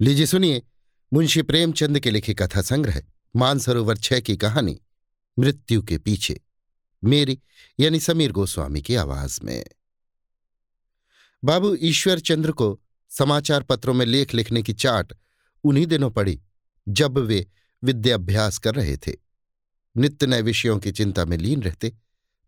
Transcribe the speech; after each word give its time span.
लीजिए 0.00 0.26
सुनिए, 0.26 0.62
मुंशी 1.12 1.42
प्रेमचंद 1.42 1.98
के 1.98 2.10
लिखे 2.10 2.34
कथा 2.34 2.62
संग्रह, 2.62 3.02
मानसरोवर 3.36 3.96
छह 3.96 4.20
की 4.20 4.36
कहानी, 4.36 4.80
मृत्यु 5.38 5.82
के 5.82 5.98
पीछे, 5.98 6.40
मेरी, 7.04 7.38
यानी 7.80 8.00
समीर 8.00 8.32
गोस्वामी 8.32 8.82
की 8.82 8.94
आवाज़ 8.94 9.40
में। 9.44 9.64
बाबू 11.44 11.76
ईश्वर 11.80 12.18
चंद्र 12.18 12.52
को 12.52 12.80
समाचार 13.10 13.62
पत्रों 13.62 13.94
में 13.94 14.06
लेख 14.06 14.34
लिखने 14.34 14.62
की 14.62 14.72
चाट 14.72 15.12
उन्हीं 15.64 15.86
दिनों 15.86 16.10
पड़ी, 16.10 16.40
जब 16.88 17.18
वे 17.18 17.46
विद्याभ्यास 17.82 18.58
कर 18.58 18.74
रहे 18.74 18.96
थे। 18.96 19.12
नित्य 19.96 20.26
नए 20.26 20.42
विषयों 20.42 20.78
की 20.78 20.92
चिंता 20.92 21.24
में 21.24 21.38
लीन 21.38 21.62
रहते, 21.62 21.92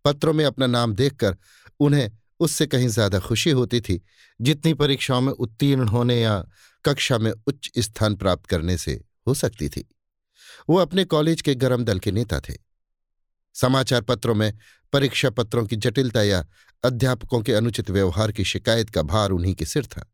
पत्रों 0.05 0.33
में 0.33 0.45
अपना 0.45 0.67
नाम 0.67 0.95
देखकर 0.95 1.37
उन्हें 1.81 2.11
उससे 2.41 2.67
कहीं 2.67 2.89
ज़्यादा 2.89 3.19
खुशी 3.19 3.51
होती 3.51 3.81
थी, 3.81 4.01
जितनी 4.41 4.75
परीक्षाओं 4.75 5.21
में 5.21 5.33
उत्तीर्ण 5.33 5.89
होने 5.89 6.21
या 6.21 6.49
कक्षा 6.89 7.19
में 7.19 7.33
उच्च 7.47 7.71
स्थान 7.79 8.15
प्राप्त 8.15 8.47
करने 8.47 8.77
से 8.77 9.05
हो 9.27 9.35
सकती 9.35 9.69
थी। 9.69 9.95
वो 10.69 10.77
अपने 10.77 11.05
कॉलेज 11.05 11.43
के 11.43 11.55
गरम 11.55 11.85
दल 11.85 11.99
के 11.99 12.13
नेता 12.13 12.41
थे। 12.41 12.55
समाचार 13.55 14.03
पत्रों 14.03 14.35
में 14.35 14.59
परीक्षा 14.93 15.31
पत्रों 15.31 15.67
की 15.67 15.77
जटिलता 15.77 16.23
या 16.23 16.47
अध्यापकों 16.85 17.43
के 17.43 17.53
अनुचित 17.53 17.91
व्यवहार 17.91 18.33
की 18.33 18.45
शिकायत 18.45 18.91
का 18.91 19.03
भार 19.03 19.31
उन्हीं 19.31 19.55
के 19.55 19.65
सिर 19.65 19.87
था। 19.87 20.13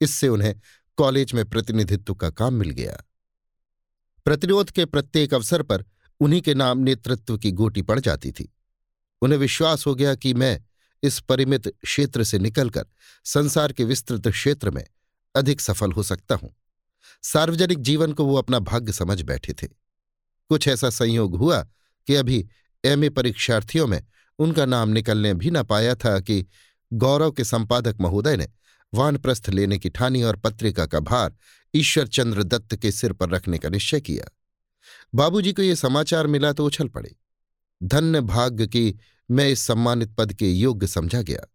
इससे 0.00 0.28
उन्हें 0.28 0.60
कॉलेज 0.96 1.34
में 1.34 1.44
प्रतिनिधित्व 1.44 2.14
का 2.14 2.30
काम 2.30 2.54
मिल 2.54 2.70
गया। 2.70 3.04
प्रतिरोध 4.24 4.70
के 4.70 4.84
प्रत्येक 4.84 5.34
अवसर 5.34 5.62
पर 5.62 5.84
उन्हीं 6.20 6.40
के 6.40 6.54
नाम 6.54 6.78
नेतृत्व 6.78 7.38
की 7.38 7.52
गोटी 7.52 7.82
पड़ 7.82 8.00
जाती 8.00 8.32
थी। 8.32 8.56
उन्हें 9.22 9.38
विश्वास 9.38 9.86
हो 9.86 9.94
गया 9.94 10.14
कि 10.14 10.34
मैं 10.34 10.64
इस 11.02 11.20
परिमित 11.20 11.68
क्षेत्र 11.68 12.24
से 12.24 12.38
निकलकर 12.38 12.86
संसार 13.24 13.72
के 13.72 13.84
विस्तृत 13.84 14.28
क्षेत्र 14.28 14.70
में 14.70 14.86
अधिक 15.34 15.60
सफल 15.60 15.92
हो 15.92 16.02
सकता 16.02 16.34
हूँ। 16.34 16.56
सार्वजनिक 17.22 17.78
जीवन 17.78 18.12
को 18.12 18.24
वो 18.24 18.36
अपना 18.36 18.58
भाग्य 18.58 18.92
समझ 18.92 19.22
बैठे 19.22 19.52
थे। 19.52 19.66
कुछ 20.48 20.68
ऐसा 20.68 20.90
संयोग 20.90 21.36
हुआ 21.36 21.62
कि 22.06 22.14
अभी 22.14 22.48
एमए 22.84 23.08
परीक्षार्थियों 23.08 23.86
में 23.86 24.02
उनका 24.38 24.66
नाम 24.66 24.88
निकलने 24.88 25.34
भी 25.34 25.50
न 25.50 25.62
पाया 25.62 25.94
था 25.94 26.20
कि 26.20 26.46
गौरव 26.92 27.32
के 27.32 27.44
संपादक 27.44 27.96
महोदय 28.00 28.36
ने 28.36 28.48
वानप्रस्थ 28.94 29.48
लेने 29.48 29.78
की 29.78 29.88
ठानी 29.88 30.22
और 30.22 30.36
पत्रिका 30.36 30.86
का 30.86 31.00
भार 31.00 31.34
ईश्वर 31.74 32.06
चंद्र 32.06 32.42
दत्त 32.42 32.76
के 32.76 32.92
सिर 32.92 33.12
पर 33.12 33.28
रखने 33.28 33.58
का 33.58 33.68
निश्चय 33.68 34.00
किया। 34.00 34.24
बाबूजी 35.14 35.52
को 35.52 35.62
ये 35.62 35.76
समाचार 35.76 36.26
मिला 36.26 36.52
तो 36.52 36.66
उछल 36.66 36.88
पड़े। 36.88 37.16
धन्य 37.82 38.20
भाग्य 38.20 38.66
की 38.66 38.98
मैं 39.30 39.48
इस 39.48 39.60
सम्मानित 39.60 40.14
पद 40.14 40.32
के 40.32 40.50
योग्य 40.50 40.86
समझा 40.86 41.22
गया। 41.22 41.46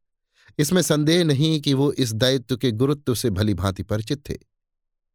इसमें 0.60 0.82
संदेह 0.82 1.24
नहीं 1.24 1.60
कि 1.62 1.74
वो 1.74 1.92
इस 1.92 2.14
दायित्व 2.14 2.58
के 2.58 2.72
गुरुत्व 2.72 3.16
से 3.16 3.30
भली 3.30 3.54
भांति 3.54 3.84
परिचित 3.84 4.30
थे, 4.30 4.38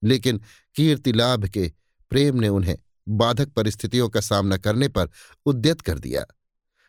लेकिन 0.03 0.41
कीर्ति 0.77 1.13
लाभ 1.13 1.47
के 1.47 1.73
प्रेम 2.11 2.41
ने 2.41 2.49
उन्हें 2.49 2.77
बाधक 3.09 3.53
परिस्थितियों 3.53 4.09
का 4.09 4.21
सामना 4.21 4.57
करने 4.57 4.89
पर 4.89 5.09
उद्यत 5.47 5.81
कर 5.81 5.99
दिया। 5.99 6.25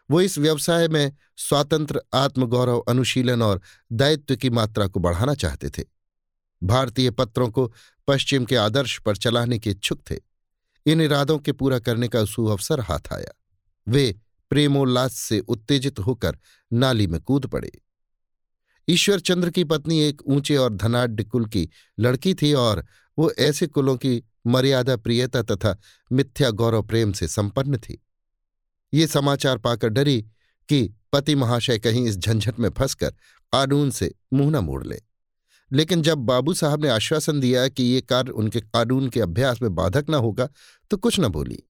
वो 0.10 0.22
इस 0.22 0.38
व्यवसाय 0.38 0.88
में 0.88 1.12
स्वातंत्र, 1.38 2.02
आत्मगौरव, 2.14 2.80
अनुशीलन 2.80 3.42
और 3.42 3.62
दायित्व 3.92 4.36
की 4.36 4.50
मात्रा 4.50 4.88
को 4.88 5.00
बढ़ाना 5.00 5.34
चाहते 5.34 5.70
थे। 5.70 5.84
भारतीय 6.62 7.12
पत्रों 7.12 7.50
को 7.50 7.72
पश्चिम 8.08 8.46
के 8.46 8.56
आदर्श 8.56 8.98
पर 9.00 9.18
चलाने 9.18 9.60
के 9.60 9.70
इच्छुक 9.70 10.02
थे। 10.12 10.18
इन 10.86 11.02
इरादों 11.02 11.38
के 11.40 11.52
पूरा 11.52 11.80
करने 11.80 12.08
का 12.08 12.24
सुअवसर 12.26 12.80
हाथ 12.80 13.12
आया। 13.14 13.34
वे 13.88 14.16
प्रेमोल्लास 14.52 15.14
से 15.14 15.40
उत्तेजित 15.40 16.00
होकर 16.00 16.38
नाली 16.74 17.08
में 17.08 17.20
कूद 17.22 17.46
पड़े। 17.46 17.72
ईश्वर 18.90 19.20
चंद्र 19.20 19.50
की 19.50 19.64
पत्नी 19.64 20.00
एक 20.00 20.22
ऊँचे 20.26 20.56
और 20.56 20.74
धनाढ़ 20.74 21.24
कुल 21.24 21.46
की 21.46 21.70
लड़की 22.00 22.34
थी 22.34 22.54
और 22.54 22.86
वो 23.20 23.32
ऐसे 23.32 23.68
कुलों 23.68 23.98
की 23.98 24.24
मर्यादा 24.48 24.98
प्रियता 24.98 25.42
तथा 25.42 25.80
मिथ्या 26.12 26.50
गौरव 26.50 26.84
प्रेम 26.84 27.12
से 27.12 27.28
संपन्न 27.28 27.78
थी। 27.78 28.04
ये 28.94 29.08
समाचार 29.08 29.58
पाकर 29.58 29.90
डरी 29.90 30.22
कि 30.70 30.94
पति 31.14 31.36
महाशय 31.36 31.80
कहीं 31.80 32.06
इस 32.06 32.18
झंझट 32.18 32.60
में 32.60 32.70
फंसकर 32.70 33.12
कानून 33.54 33.92
से 33.92 34.14
मुँह 34.34 34.52
न 34.52 34.56
मोड़ 34.56 34.88
ले। 34.88 35.02
लेकिन 35.72 36.02
जब 36.02 36.18
बाबू 36.18 36.54
साहब 36.54 36.84
ने 36.84 36.90
आश्वासन 36.90 37.40
दिया 37.40 37.68
कि 37.68 37.84
ये 37.84 38.02
कार्य 38.02 38.32
उनके 38.32 38.62
कानून 38.62 39.10
के 39.10 39.20
अभ्यास 39.20 39.62
में 39.62 39.76
बाधक 39.76 40.06
न 40.10 40.14
होगा 40.14 40.50
तो 40.92 40.98
कुछ 40.98 41.20
न 41.20 41.28
बोली। 41.28 41.64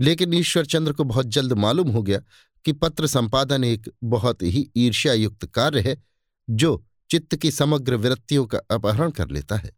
लेकिन 0.00 0.34
ईश्वर 0.34 0.66
चंद्र 0.66 0.92
को 0.92 1.04
बहुत 1.04 1.26
जल्द 1.26 1.52
मालूम 1.52 1.88
हो 1.88 2.02
गया 2.02 2.20
कि 2.64 2.72
पत्र 2.72 3.06
संपादन 3.06 3.64
एक 3.64 3.90
बहुत 4.04 4.42
ही 4.42 4.70
ईर्ष्यायुक्त 4.76 5.46
कार्य 5.46 5.80
है 5.80 6.11
जो 6.52 6.86
चित्त 7.10 7.36
की 7.36 7.50
समग्र 7.50 7.94
वृत्तियों 7.94 8.46
का 8.46 8.58
अपहरण 8.70 9.10
कर 9.10 9.28
लेता 9.28 9.56
है। 9.56 9.76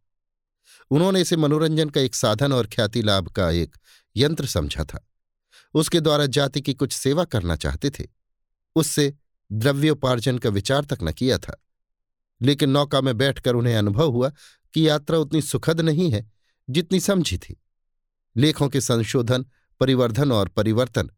उन्होंने 0.90 1.20
इसे 1.20 1.36
मनोरंजन 1.36 1.88
का 1.88 2.00
एक 2.00 2.14
साधन 2.14 2.52
और 2.52 2.66
ख्याति 2.66 3.02
लाभ 3.02 3.28
का 3.28 3.50
एक 3.50 3.76
यंत्र 4.16 4.46
समझा 4.46 4.84
था। 4.84 5.08
उसके 5.74 6.00
द्वारा 6.00 6.26
जाति 6.26 6.60
की 6.60 6.74
कुछ 6.74 6.92
सेवा 6.92 7.24
करना 7.24 7.56
चाहते 7.56 7.90
थे। 7.90 8.06
उससे 8.76 9.14
द्रव्योपार्जन 9.52 10.38
का 10.38 10.50
विचार 10.50 10.84
तक 10.84 10.98
न 11.02 11.12
किया 11.12 11.38
था। 11.38 11.64
लेकिन 12.42 12.70
नौका 12.70 13.00
में 13.00 13.16
बैठकर 13.16 13.54
उन्हें 13.54 13.76
अनुभव 13.76 14.10
हुआ 14.10 14.32
कि 14.74 14.88
यात्रा 14.88 15.18
उतनी 15.18 15.42
सुखद 15.42 15.80
नहीं 15.80 16.10
है 16.10 16.32
जितनी 16.70 17.00
समझी 17.00 17.38
थी। 17.38 17.62
लेखों 18.36 18.68
के 18.68 18.80
संशोधन, 18.80 19.46
परिवर्धन 19.80 20.32
और 20.32 20.48
परिवर्तन 20.48 21.10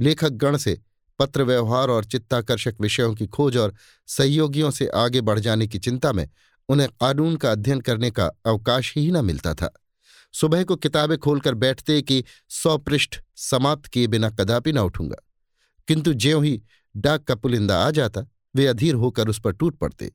लेखक 0.00 0.28
गण 0.28 0.56
से 0.56 0.80
पत्र 1.22 1.42
व्यवहार 1.42 1.88
और 1.88 2.04
चित्ताकर्षक 2.04 2.74
विषयों 2.80 3.14
की 3.14 3.26
खोज 3.26 3.56
और 3.56 3.74
सहयोगियों 4.06 4.70
से 4.70 4.86
आगे 4.86 5.20
बढ़ 5.20 5.38
जाने 5.38 5.66
की 5.66 5.78
चिंता 5.78 6.12
में 6.12 6.30
उन्हें 6.68 6.88
कानून 6.88 7.36
का 7.36 7.52
अध्ययन 7.52 7.80
करने 7.80 8.10
का 8.10 8.26
अवकाश 8.26 8.94
ही 8.96 9.10
न 9.10 9.24
मिलता 9.24 9.54
था। 9.54 9.72
सुबह 10.32 10.64
को 10.64 10.76
किताबें 10.76 11.18
खोलकर 11.18 11.54
बैठते 11.54 12.02
कि 12.02 12.24
सौ 12.48 12.78
पृष्ठ 12.78 13.20
समाप्त 13.36 13.86
किए 13.86 14.06
बिना 14.06 14.30
कदापि 14.30 14.72
न 14.72 14.78
उठूँगा। 14.78 15.16
किंतु 15.88 16.14
ज्यों 16.14 16.44
ही 16.44 16.62
डाक 16.96 17.22
का 17.22 17.34
पुलिंदा 17.34 17.84
आ 17.84 17.90
जाता, 17.90 18.20
वे 18.56 18.66
अधीर 18.66 18.94
होकर 18.94 19.28
उस 19.28 19.40
पर 19.40 19.52
टूट 19.52 19.78
पड़ते। 19.78 20.12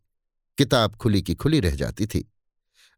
किताब 0.57 0.95
खुली 0.95 1.21
की 1.21 1.35
खुली 1.35 1.59
रह 1.59 1.75
जाती 1.75 2.05
थी। 2.05 2.31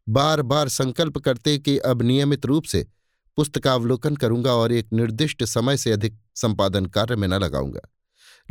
बार 0.09 0.41
बार 0.41 0.69
संकल्प 0.69 1.17
करते 1.17 1.57
कि 1.57 1.77
अब 1.77 2.01
नियमित 2.01 2.45
रूप 2.45 2.63
से 2.63 2.87
पुस्तकावलोकन 3.35 4.15
करूँगा 4.15 4.53
और 4.53 4.71
एक 4.71 4.93
निर्दिष्ट 4.93 5.43
समय 5.43 5.77
से 5.77 5.91
अधिक 5.91 6.17
संपादन 6.35 6.85
कार्य 6.85 7.15
में 7.15 7.27
न 7.27 7.33
लगाऊँगा। 7.33 7.79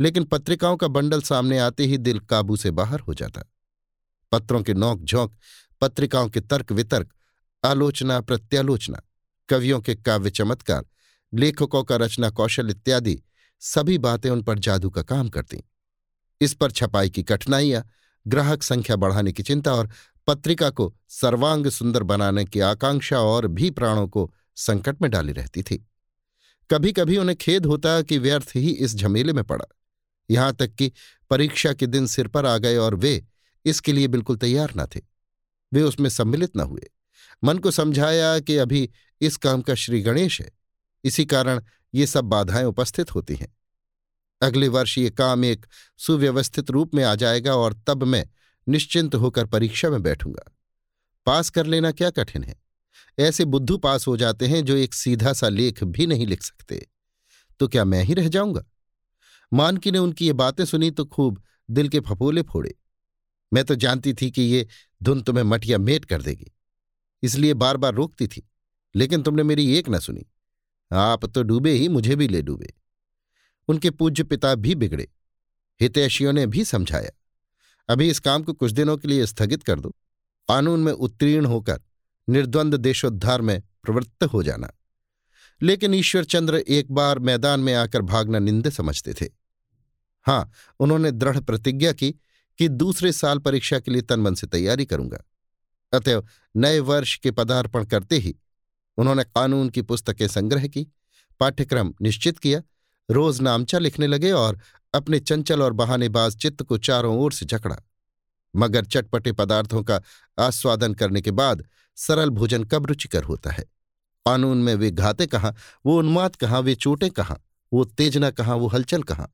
लेकिन 0.01 0.23
पत्रिकाओं 0.23 0.77
का 0.77 0.87
बंडल 0.87 1.21
सामने 1.21 1.59
आते 1.59 1.85
ही 1.85 1.97
दिल 1.97 2.19
काबू 2.19 2.55
से 2.55 2.71
बाहर 2.71 2.99
हो 2.99 3.13
जाता। 3.13 3.43
पत्रों 4.31 4.63
के 4.63 4.73
नोक 4.73 5.03
झोंक 5.03 5.37
पत्रिकाओं 5.81 6.29
के 6.29 6.39
तर्क 6.41 6.71
वितर्क 6.71 7.09
आलोचना 7.65 8.21
प्रत्यालोचना, 8.21 9.01
कवियों 9.49 9.81
के 9.81 9.95
काव्य 9.95 10.29
चमत्कार, 10.29 10.85
लेखकों 11.33 11.83
का 11.83 11.95
रचना 11.95 12.29
कौशल 12.29 12.69
इत्यादि, 12.69 13.21
सभी 13.59 13.97
बातें 13.97 14.29
उन 14.29 14.43
पर 14.43 14.59
जादू 14.59 14.89
का 14.89 15.01
काम 15.01 15.29
करती। 15.29 15.63
इस 16.41 16.53
पर 16.53 16.71
छपाई 16.71 17.09
की 17.09 17.23
कठिनाइयाँ, 17.23 17.83
ग्राहक 18.27 18.63
संख्या 18.63 18.95
बढ़ाने 18.95 19.31
की 19.31 19.43
चिंता 19.43 19.73
और 19.73 19.89
पत्रिका 20.27 20.69
को 20.69 20.95
सर्वांग 21.09 21.67
सुंदर 21.67 22.03
बनाने 22.03 22.45
की 22.45 22.59
आकांक्षा 22.59 23.19
और 23.19 23.47
भी 23.47 23.71
प्राणों 23.71 24.07
को 24.07 24.33
संकट 24.55 25.01
में 25.01 25.11
डाली 25.11 25.33
रहती 25.33 25.63
थी। 25.63 25.87
कभी 26.71 26.91
कभी 26.91 27.17
उन्हें 27.17 27.37
खेद 27.37 27.65
होता 27.65 28.01
कि 28.01 28.17
व्यर्थ 28.17 28.51
ही 28.55 28.71
इस 28.71 28.95
झमेले 28.95 29.33
में 29.33 29.43
पड़ा। 29.43 29.65
यहाँ 30.31 30.53
तक 30.53 30.67
कि 30.67 30.91
परीक्षा 31.29 31.73
के 31.73 31.87
दिन 31.87 32.07
सिर 32.07 32.27
पर 32.27 32.45
आ 32.45 32.57
गए 32.57 32.77
और 32.77 32.95
वे 32.95 33.25
इसके 33.65 33.93
लिए 33.93 34.07
बिल्कुल 34.07 34.37
तैयार 34.37 34.73
न 34.77 34.85
थे। 34.85 35.01
वे 35.73 35.81
उसमें 35.81 36.09
सम्मिलित 36.09 36.57
न 36.57 36.59
हुए। 36.59 36.89
मन 37.43 37.57
को 37.57 37.71
समझाया 37.71 38.39
कि 38.39 38.57
अभी 38.57 38.89
इस 39.21 39.37
काम 39.37 39.61
का 39.61 39.75
श्री 39.75 40.01
गणेश 40.01 40.41
है। 40.41 40.51
इसी 41.03 41.25
कारण 41.25 41.63
ये 41.93 42.07
सब 42.07 42.23
बाधाएँ 42.25 42.65
उपस्थित 42.65 43.15
होती 43.15 43.35
हैं। 43.35 43.57
अगले 44.41 44.67
वर्ष 44.67 44.97
ये 44.97 45.09
काम 45.09 45.45
एक 45.45 45.65
सुव्यवस्थित 45.97 46.69
रूप 46.69 46.95
में 46.95 47.03
आ 47.03 47.15
जाएगा 47.15 47.55
और 47.55 47.81
तब 47.87 48.03
मैं 48.03 48.27
निश्चिंत 48.69 49.15
होकर 49.15 49.45
परीक्षा 49.45 49.89
में 49.89 50.03
बैठूँगा। 50.03 50.51
पास 51.25 51.49
कर 51.49 51.65
लेना 51.65 51.91
क्या 51.91 52.09
कठिन 52.09 52.43
है? 52.43 52.55
ऐसे 53.19 53.45
बुद्धू 53.45 53.77
पास 53.77 54.07
हो 54.07 54.17
जाते 54.17 54.47
हैं 54.47 54.65
जो 54.65 54.75
एक 54.75 54.93
सीधा 54.93 55.33
सा 55.33 55.49
लेख 55.49 55.83
भी 55.83 56.07
नहीं 56.07 56.27
लिख 56.27 56.43
सकते। 56.43 56.87
तो 57.59 57.67
क्या 57.67 57.85
मैं 57.85 58.03
ही 58.03 58.13
रह 58.13 58.27
जाऊँगा? 58.27 58.68
मानकी 59.51 59.91
ने 59.91 59.97
उनकी 59.97 60.25
ये 60.25 60.33
बातें 60.33 60.63
सुनी 60.65 60.91
तो 60.91 61.05
खूब 61.05 61.41
दिल 61.69 61.89
के 61.89 61.99
फपोले 61.99 62.41
फोड़े। 62.41 62.75
मैं 63.51 63.63
तो 63.63 63.75
जानती 63.75 64.13
थी 64.13 64.29
कि 64.31 64.41
ये 64.41 64.67
धुन 65.03 65.21
तुम्हें 65.21 65.43
मटिया 65.43 65.77
मेट 65.77 66.05
कर 66.05 66.21
देगी, 66.21 66.51
इसलिए 67.23 67.53
बार 67.53 67.77
बार 67.77 67.93
रोकती 67.93 68.27
थी, 68.27 68.47
लेकिन 68.95 69.21
तुमने 69.21 69.43
मेरी 69.43 69.71
एक 69.77 69.89
न 69.89 69.99
सुनी। 69.99 70.25
आप 70.91 71.25
तो 71.25 71.43
डूबे 71.43 71.71
ही, 71.71 71.87
मुझे 71.87 72.15
भी 72.15 72.27
ले 72.27 72.41
डूबे। 72.41 72.73
उनके 73.69 73.89
पूज्य 73.91 74.23
पिता 74.23 74.53
भी 74.55 74.75
बिगड़े, 74.75 75.07
हितैषियों 75.79 76.33
ने 76.33 76.45
भी 76.47 76.63
समझाया। 76.65 77.11
अभी 77.89 78.09
इस 78.09 78.19
काम 78.19 78.43
को 78.43 78.53
कुछ 78.53 78.71
दिनों 78.71 78.97
के 78.97 79.07
लिए 79.07 79.25
स्थगित 79.25 79.63
कर 79.63 79.79
दो। 79.79 79.89
कानून 80.49 80.79
में 80.79 80.91
उत्तीर्ण 80.93 81.45
होकर 81.45 81.81
निर्द्वंद 82.27 82.75
देशोद्धार 82.75 83.41
में 83.41 83.61
प्रवृत्त 83.83 84.23
हो 84.23 84.43
जाना। 84.43 84.71
लेकिन 85.61 85.93
ईश्वरचंद्र 85.93 86.55
एक 86.55 86.91
बार 86.91 87.19
मैदान 87.19 87.59
में 87.59 87.73
आकर 87.73 88.01
भागना 88.03 88.39
निंदे 88.39 88.71
समझते 88.71 89.13
थे। 89.13 89.27
हाँ, 90.23 90.51
उन्होंने 90.79 91.11
दृढ़ 91.11 91.39
प्रतिज्ञा 91.39 91.91
की 91.91 92.11
कि 92.57 92.67
दूसरे 92.67 93.11
साल 93.11 93.39
परीक्षा 93.39 93.79
के 93.79 93.91
लिए 93.91 94.01
तनमन 94.01 94.33
से 94.35 94.47
तैयारी 94.47 94.85
करूँगा। 94.85 95.17
अतएव 95.93 96.27
नए 96.55 96.79
वर्ष 96.79 97.15
के 97.17 97.31
पदार्पण 97.31 97.85
करते 97.85 98.17
ही 98.17 98.35
उन्होंने 98.97 99.23
कानून 99.23 99.69
की 99.69 99.81
पुस्तकें 99.81 100.27
संग्रह 100.27 100.67
की, 100.67 100.87
पाठ्यक्रम 101.39 101.93
निश्चित 102.01 102.39
किया 102.39 102.61
रोज 103.11 103.41
नामचा 103.41 103.79
लिखने 103.79 104.07
लगे 104.07 104.31
और 104.31 104.59
अपने 104.93 105.19
चंचल 105.19 105.61
और 105.61 105.73
बहानेबाज 105.73 106.35
चित्त 106.35 106.63
को 106.63 106.77
चारों 106.77 107.17
ओर 107.17 107.33
से 107.33 107.45
जकड़ा। 107.45 107.77
मगर 108.55 108.85
चटपटे 108.85 109.31
पदार्थों 109.31 109.83
का 109.83 110.01
आस्वादन 110.39 110.93
करने 110.93 111.21
के 111.21 111.31
बाद 111.31 111.63
सरल 111.95 112.29
भोजन 112.29 112.63
कब 112.63 112.85
रुचिकर 112.85 113.23
होता 113.23 113.51
है? 113.51 113.63
कानून 114.25 114.57
में 114.57 114.75
वे 114.75 114.91
घाते 114.91 115.27
कहाँ, 115.27 115.55
वो 115.85 115.97
उन्माद 115.99 116.35
कहाँ, 116.35 116.61
वे 116.61 116.75
चोटें 116.75 117.09
कहाँ, 117.09 117.43
वो 117.73 117.81
उत्तेजना 117.81 118.31
कहाँ, 118.31 118.55
वो 118.55 118.67
हलचल 118.67 119.03
कहाँ? 119.03 119.31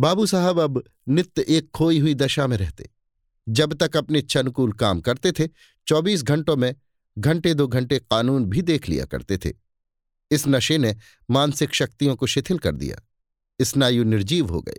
बाबू 0.00 0.26
साहब 0.26 0.60
अब 0.60 0.84
नित्य 1.08 1.44
एक 1.48 1.70
खोई 1.70 1.98
हुई 1.98 2.14
दशा 2.14 2.46
में 2.46 2.56
रहते। 2.56 2.90
जब 3.48 3.74
तक 3.74 3.96
अपने 3.96 4.18
इच्छानुकूल 4.18 4.72
काम 4.72 5.00
करते 5.00 5.32
थे, 5.32 5.48
चौबीस 5.86 6.22
घंटों 6.22 6.56
में 6.56 6.74
घंटे 7.18 7.54
दो 7.54 7.68
घंटे 7.68 7.98
कानून 7.98 8.44
भी 8.44 8.62
देख 8.62 8.88
लिया 8.88 9.04
करते 9.04 9.38
थे। 9.38 9.52
इस 10.30 10.44
नशे 10.48 10.78
ने 10.78 10.96
मानसिक 11.30 11.74
शक्तियों 11.74 12.16
को 12.16 12.26
शिथिल 12.26 12.58
कर 12.58 12.76
दिया। 12.76 12.96
स्नायु 13.62 14.04
निर्जीव 14.04 14.48
हो 14.48 14.62
गए। 14.62 14.76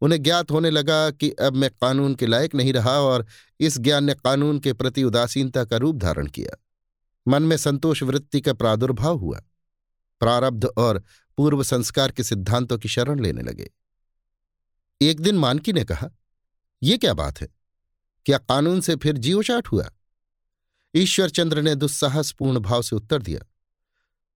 उन्हें 0.00 0.22
ज्ञात 0.22 0.50
होने 0.50 0.70
लगा 0.70 1.10
कि 1.10 1.30
अब 1.30 1.56
मैं 1.56 1.70
कानून 1.70 2.14
के 2.14 2.26
लायक 2.26 2.54
नहीं 2.54 2.72
रहा 2.72 3.00
और 3.00 3.26
इस 3.60 3.78
ज्ञान 3.78 4.04
ने 4.04 4.14
कानून 4.14 4.58
के 4.58 4.72
प्रति 4.72 5.04
उदासीनता 5.04 5.64
का 5.64 5.76
रूप 5.76 5.96
धारण 5.96 6.26
किया। 6.26 6.64
मन 7.28 7.42
में 7.42 7.56
संतोष 7.56 8.02
वृत्ति 8.02 8.40
का 8.40 8.52
प्रादुर्भाव 8.52 9.16
हुआ। 9.16 9.42
प्रारब्ध 10.20 10.64
और 10.64 11.02
पूर्व 11.36 11.62
संस्कार 11.62 12.10
के 12.10 12.24
सिद्धांतों 12.24 12.78
की 12.78 12.88
शरण 12.88 13.20
लेने 13.20 13.42
लगे। 13.42 13.70
एक 15.00 15.20
दिन 15.20 15.38
मानकी 15.38 15.72
ने 15.72 15.84
कहा 15.84 16.10
यह 16.82 16.96
क्या 16.96 17.14
बात 17.14 17.40
है? 17.40 17.48
क्या 18.26 18.38
कानून 18.38 18.80
से 18.80 18.96
फिर 18.96 19.16
जीवचाट 19.16 19.68
हुआ? 19.68 19.90
ईश्वरचंद्र 20.94 21.62
ने 21.62 21.74
दुस्साहसपूर्ण 21.74 22.60
भाव 22.60 22.82
से 22.82 22.96
उत्तर 22.96 23.22
दिया, 23.22 23.40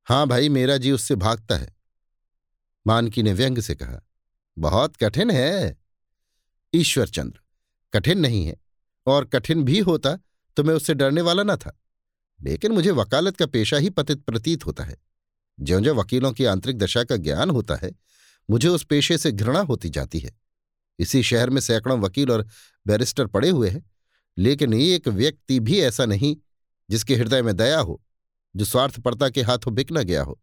हाँ 0.06 0.26
भाई, 0.26 0.48
मेरा 0.48 0.76
जी 0.76 0.92
उससे 0.92 1.14
भागता 1.14 1.56
है। 1.56 1.74
मानकी 2.86 3.22
ने 3.22 3.32
व्यंग 3.32 3.58
से 3.58 3.74
कहा, 3.74 4.00
बहुत 4.56 4.96
कठिन 4.96 5.30
है। 5.30 5.78
ईश्वरचंद्र, 6.74 7.40
कठिन 7.92 8.18
नहीं 8.18 8.44
है, 8.46 8.56
और 9.06 9.24
कठिन 9.24 9.62
भी 9.64 9.78
होता 9.80 10.16
तो 10.56 10.64
मैं 10.64 10.74
उससे 10.74 10.94
डरने 10.94 11.20
वाला 11.20 11.42
न 11.42 11.56
था, 11.56 11.76
लेकिन 12.40 12.72
मुझे 12.72 12.90
वकालत 12.90 13.36
का 13.36 13.46
पेशा 13.46 13.76
ही 13.76 13.90
पतित 13.90 14.22
प्रतीत 14.22 14.66
होता 14.66 14.84
है। 14.84 14.96
ज्यो 15.58 15.80
ज्यो 15.80 15.94
वकीलों 15.94 16.32
की 16.32 16.44
आंतरिक 16.44 16.78
दशा 16.78 17.04
का 17.04 17.16
ज्ञान 17.16 17.50
होता 17.50 17.76
है, 17.76 17.92
मुझे 18.48 18.68
उस 18.68 18.84
पेशे 18.84 19.18
से 19.18 19.32
घृणा 19.32 19.60
होती 19.60 19.88
जाती 19.88 20.18
है। 20.18 20.39
इसी 21.00 21.22
शहर 21.22 21.50
में 21.50 21.60
सैकड़ों 21.60 22.00
वकील 22.00 22.30
और 22.30 22.46
बैरिस्टर 22.86 23.26
पड़े 23.26 23.50
हुए 23.50 23.70
हैं। 23.70 23.90
लेकिन 24.38 24.74
एक 24.74 25.08
व्यक्ति 25.08 25.60
भी 25.60 25.80
ऐसा 25.80 26.06
नहीं, 26.06 26.36
जिसके 26.90 27.16
हृदय 27.16 27.42
में 27.42 27.56
दया 27.56 27.80
हो, 27.80 28.02
जो 28.56 28.64
स्वार्थपरता 28.64 29.28
के 29.28 29.42
हाथों 29.42 29.74
बिक 29.74 29.92
न 29.92 30.02
गया 30.02 30.22
हो। 30.22 30.40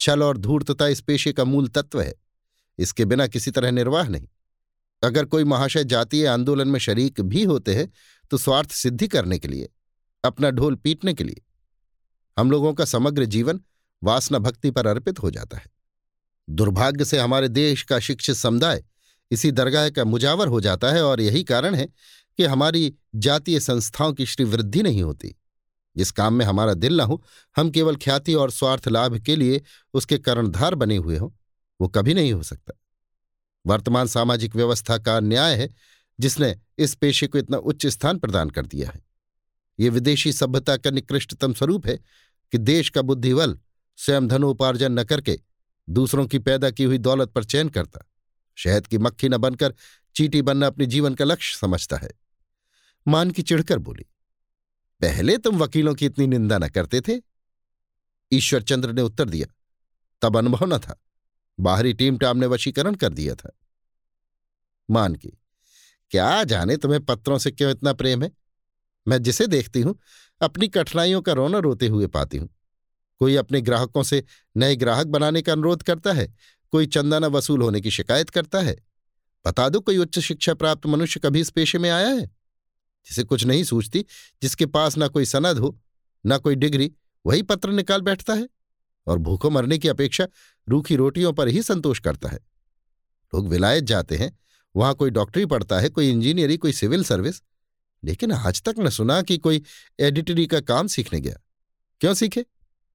छल 0.00 0.22
और 0.22 0.38
धूर्तता 0.38 0.86
इस 0.86 1.00
पेशे 1.00 1.32
का 1.32 1.44
मूल 1.44 1.68
तत्व 1.68 2.00
है। 2.00 2.14
इसके 2.78 3.04
बिना 3.04 3.26
किसी 3.26 3.50
तरह 3.50 3.70
निर्वाह 3.70 4.08
नहीं। 4.08 4.28
अगर 5.02 5.24
कोई 5.24 5.44
महाशय 5.44 5.84
जातीय 5.84 6.26
आंदोलन 6.26 6.68
में 6.68 6.78
शरीक 6.80 7.20
भी 7.20 7.44
होते 7.44 7.74
हैं 7.74 7.90
तो 8.30 8.38
स्वार्थ 8.38 8.70
सिद्धि 8.70 9.08
करने 9.08 9.38
के 9.38 9.48
लिए, 9.48 9.68
अपना 10.24 10.50
ढोल 10.50 10.74
पीटने 10.74 11.14
के 11.14 11.24
लिए। 11.24 11.42
हम 12.38 12.50
लोगों 12.50 12.74
का 12.74 12.84
समग्र 12.84 13.24
जीवन 13.24 13.60
वासना 14.04 14.38
भक्ति 14.38 14.70
पर 14.70 14.86
अर्पित 14.86 15.18
हो 15.18 15.30
जाता 15.30 15.56
है। 15.56 15.66
दुर्भाग्य 16.50 17.04
से 17.04 17.18
हमारे 17.18 17.48
देश 17.48 17.82
का 17.82 17.98
शिक्षित 17.98 18.36
समुदाय 18.36 18.84
इसी 19.30 19.50
दरगाह 19.50 19.90
का 19.90 20.04
मुजावर 20.04 20.48
हो 20.48 20.60
जाता 20.60 20.90
है 20.90 21.02
और 21.02 21.20
यही 21.20 21.44
कारण 21.44 21.74
है 21.74 21.86
कि 22.36 22.44
हमारी 22.44 22.94
जातीय 23.14 23.60
संस्थाओं 23.60 24.12
की 24.12 24.26
श्रीवृद्धि 24.26 24.82
नहीं 24.82 25.02
होती। 25.02 25.36
जिस 25.96 26.10
काम 26.10 26.34
में 26.34 26.46
हमारा 26.46 26.74
दिल 26.74 26.96
न 26.96 27.00
हो, 27.00 27.24
हम 27.56 27.70
केवल 27.70 27.96
ख्याति 27.96 28.34
और 28.34 28.50
स्वार्थ 28.50 28.88
लाभ 28.88 29.18
के 29.18 29.36
लिए 29.36 29.62
उसके 29.94 30.18
कर्णधार 30.18 30.74
बने 30.74 30.96
हुए 30.96 31.16
हों, 31.16 31.30
वो 31.80 31.88
कभी 31.88 32.14
नहीं 32.14 32.32
हो 32.32 32.42
सकता। 32.42 32.80
वर्तमान 33.66 34.06
सामाजिक 34.06 34.56
व्यवस्था 34.56 34.98
का 34.98 35.20
न्याय 35.20 35.54
है, 35.54 35.74
जिसने 36.20 36.58
इस 36.78 36.94
पेशे 36.94 37.26
को 37.26 37.38
इतना 37.38 37.56
उच्च 37.56 37.86
स्थान 37.86 38.18
प्रदान 38.18 38.50
कर 38.50 38.66
दिया 38.66 38.90
है। 38.90 39.06
ये 39.80 39.88
विदेशी 39.88 40.32
सभ्यता 40.32 40.76
का 40.76 40.90
निकृष्टतम 40.90 41.52
स्वरूप 41.52 41.86
है 41.86 41.96
कि 42.52 42.58
देश 42.58 42.90
का 42.90 43.02
बुद्धिबल, 43.02 43.58
स्वयं 43.96 44.28
धनोपार्जन 44.28 44.92
न 44.92 45.04
करके 45.04 45.40
दूसरों 45.90 46.26
की 46.26 46.38
पैदा 46.38 46.70
की 46.70 46.84
हुई 46.84 46.98
दौलत 46.98 47.28
पर 47.28 47.44
चयन 47.44 47.68
करता। 47.68 48.07
शहद 48.58 48.86
की 48.86 48.98
मक्खी 48.98 49.28
न 49.28 49.36
बनकर 49.36 49.74
चीटी 50.16 50.42
बनना 50.42 50.66
अपने 50.66 50.86
जीवन 50.86 51.14
का 51.14 51.24
लक्ष्य 51.24 51.58
समझता 51.58 51.96
है। 51.96 52.10
मान 53.06 53.30
की 53.30 53.42
चिढ़कर 53.42 53.78
बोली, 53.78 54.04
पहले 55.00 55.36
तुम 55.38 55.58
वकीलों 55.58 55.94
की 55.94 56.06
इतनी 56.06 56.26
निंदा 56.26 56.58
न 56.58 56.68
करते 56.68 57.00
थे? 57.00 57.20
ईश्वरचंद्र 58.32 58.92
ने 58.92 59.02
उत्तर 59.02 59.28
दिया, 59.28 59.46
तब 60.22 60.36
अनुभव 60.36 60.64
न 60.66 60.78
था। 60.78 61.00
बाहरी 61.58 61.92
टीम 61.92 62.18
टाम 62.18 62.36
ने 62.36 62.46
वशीकरण 62.46 62.94
कर 62.94 63.12
दिया 63.12 63.34
था। 63.34 63.56
मान 64.88 65.14
की, 65.14 65.28
क्या 66.12 66.44
जाने 66.44 66.76
तुम्हें 66.76 67.04
पत्रों 67.04 67.38
से 67.38 67.50
क्यों 67.50 67.70
इतना 67.70 67.92
प्रेम 67.92 68.22
है? 68.22 68.30
मैं 69.06 69.22
जिसे 69.22 69.46
देखती 69.46 69.80
हूँ, 69.80 69.98
अपनी 70.40 70.68
कठिनाइयों 70.68 71.20
का 71.22 71.32
रोना 71.32 71.58
रोते 71.58 71.86
हुए 71.86 72.06
पाती 72.06 72.36
हूँ। 72.36 72.48
कोई 73.20 73.36
अपने 73.36 73.60
ग्राहकों 73.60 74.02
से 74.02 74.22
नए 74.56 74.76
ग्राहक 74.76 75.06
बनाने 75.06 75.42
का 75.42 75.52
अनुरोध 75.52 75.82
करता 75.82 76.12
है 76.12 76.32
कोई 76.72 76.86
चंदा 76.86 77.18
न 77.18 77.24
वसूल 77.24 77.62
होने 77.62 77.80
की 77.80 77.90
शिकायत 77.90 78.30
करता 78.30 78.60
है? 78.60 78.76
बता 79.46 79.68
दो 79.68 79.80
कोई 79.80 79.98
उच्च 79.98 80.18
शिक्षा 80.18 80.54
प्राप्त 80.54 80.86
मनुष्य 80.86 81.20
कभी 81.20 81.40
इस 81.40 81.50
पेशे 81.50 81.78
में 81.78 81.90
आया 81.90 82.08
है? 82.08 82.26
जिसे 83.08 83.22
कुछ 83.22 83.44
नहीं 83.44 83.64
सूझती, 83.64 84.04
जिसके 84.42 84.66
पास 84.66 84.96
ना 84.96 85.08
कोई 85.08 85.24
सनद 85.24 85.58
हो, 85.58 85.80
ना 86.26 86.38
कोई 86.38 86.54
डिग्री, 86.54 86.92
वही 87.26 87.42
पत्र 87.42 87.70
निकाल 87.70 88.00
बैठता 88.00 88.34
है 88.34 88.48
और 89.06 89.18
भूखों 89.18 89.50
मरने 89.50 89.78
की 89.78 89.88
अपेक्षा 89.88 90.28
रूखी 90.68 90.96
रोटियों 90.96 91.32
पर 91.32 91.48
ही 91.48 91.62
संतोष 91.62 92.00
करता 92.00 92.28
है। 92.28 92.38
लोग 93.34 93.48
विलायत 93.48 93.84
जाते 93.84 94.16
हैं, 94.16 94.38
वहाँ 94.76 94.94
कोई 94.94 95.10
डॉक्टरी 95.10 95.46
पढ़ता 95.46 95.80
है, 95.80 95.88
कोई 95.88 96.10
इंजीनियरिंग 96.10 96.58
कोई 96.58 96.72
सिविल 96.72 97.04
सर्विस। 97.04 97.42
लेकिन 98.04 98.32
आज 98.32 98.62
तक 98.62 98.74
न 98.78 98.90
सुना 98.90 99.22
कि 99.22 99.38
कोई 99.38 99.62
एडिटरी 100.00 100.46
का 100.46 100.60
काम 100.60 100.86
सीखने 100.86 101.20
गया। 101.20 101.36
क्यों 102.00 102.14
सीखे? 102.14 102.44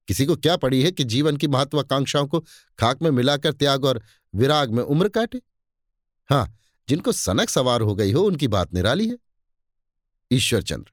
किसी 0.08 0.26
को 0.26 0.36
क्या 0.36 0.56
पड़ी 0.58 0.82
है 0.84 0.92
कि 0.92 1.04
जीवन 1.04 1.38
की 1.38 1.48
महत्वाकांक्षाओं 1.48 2.28
को 2.28 2.40
खाक 2.80 3.02
में 3.02 3.10
मिलाकर 3.12 3.54
त्याग 3.54 3.86
और 3.86 4.02
विराग 4.36 4.72
में 4.72 4.84
उम्र 4.84 5.10
काटे? 5.10 5.42
हाँ 6.30 6.58
जिनको 6.90 7.12
सनक 7.12 7.50
सवार 7.50 7.82
हो 7.82 7.96
गई 7.96 8.12
हो, 8.12 8.24
उनकी 8.24 8.48
बात 8.48 8.74
निराली 8.74 9.08
है। 9.10 9.18
ईश्वरचंद्र, 10.32 10.92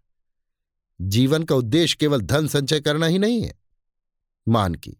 जीवन 1.00 1.42
का 1.42 1.54
उद्देश्य 1.54 1.96
केवल 2.00 2.20
धन 2.20 2.48
संचय 2.48 2.80
करना 2.80 3.06
ही 3.06 3.18
नहीं 3.18 3.42
है। 3.42 3.58
मान 4.46 4.74
की, 4.74 4.96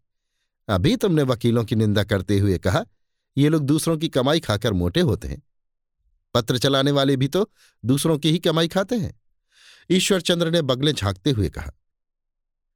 अभी 0.69 0.97
तुमने 0.97 1.23
वकीलों 1.23 1.65
की 1.65 1.77
निंदा 1.77 2.05
करते 2.05 2.39
हुए 2.39 2.59
कहा, 2.59 2.85
ये 3.37 3.49
लोग 3.49 3.63
दूसरों 3.63 3.97
की 3.99 4.09
कमाई 4.09 4.41
खाकर 4.41 4.73
मोटे 4.73 5.01
होते 5.01 5.29
हैं। 5.29 5.43
पत्र 6.35 6.59
चलाने 6.59 6.91
वाले 6.91 7.17
भी 7.17 7.29
तो 7.29 7.51
दूसरों 7.85 8.19
की 8.19 8.31
ही 8.31 8.39
कमाई 8.39 8.69
खाते 8.69 8.97
हैं। 8.97 9.21
ईश्वरचंद्र 9.91 10.51
ने 10.51 10.63
बगले 10.63 10.93
झांकते 10.93 11.31
हुए 11.31 11.49
कहा 11.49 11.73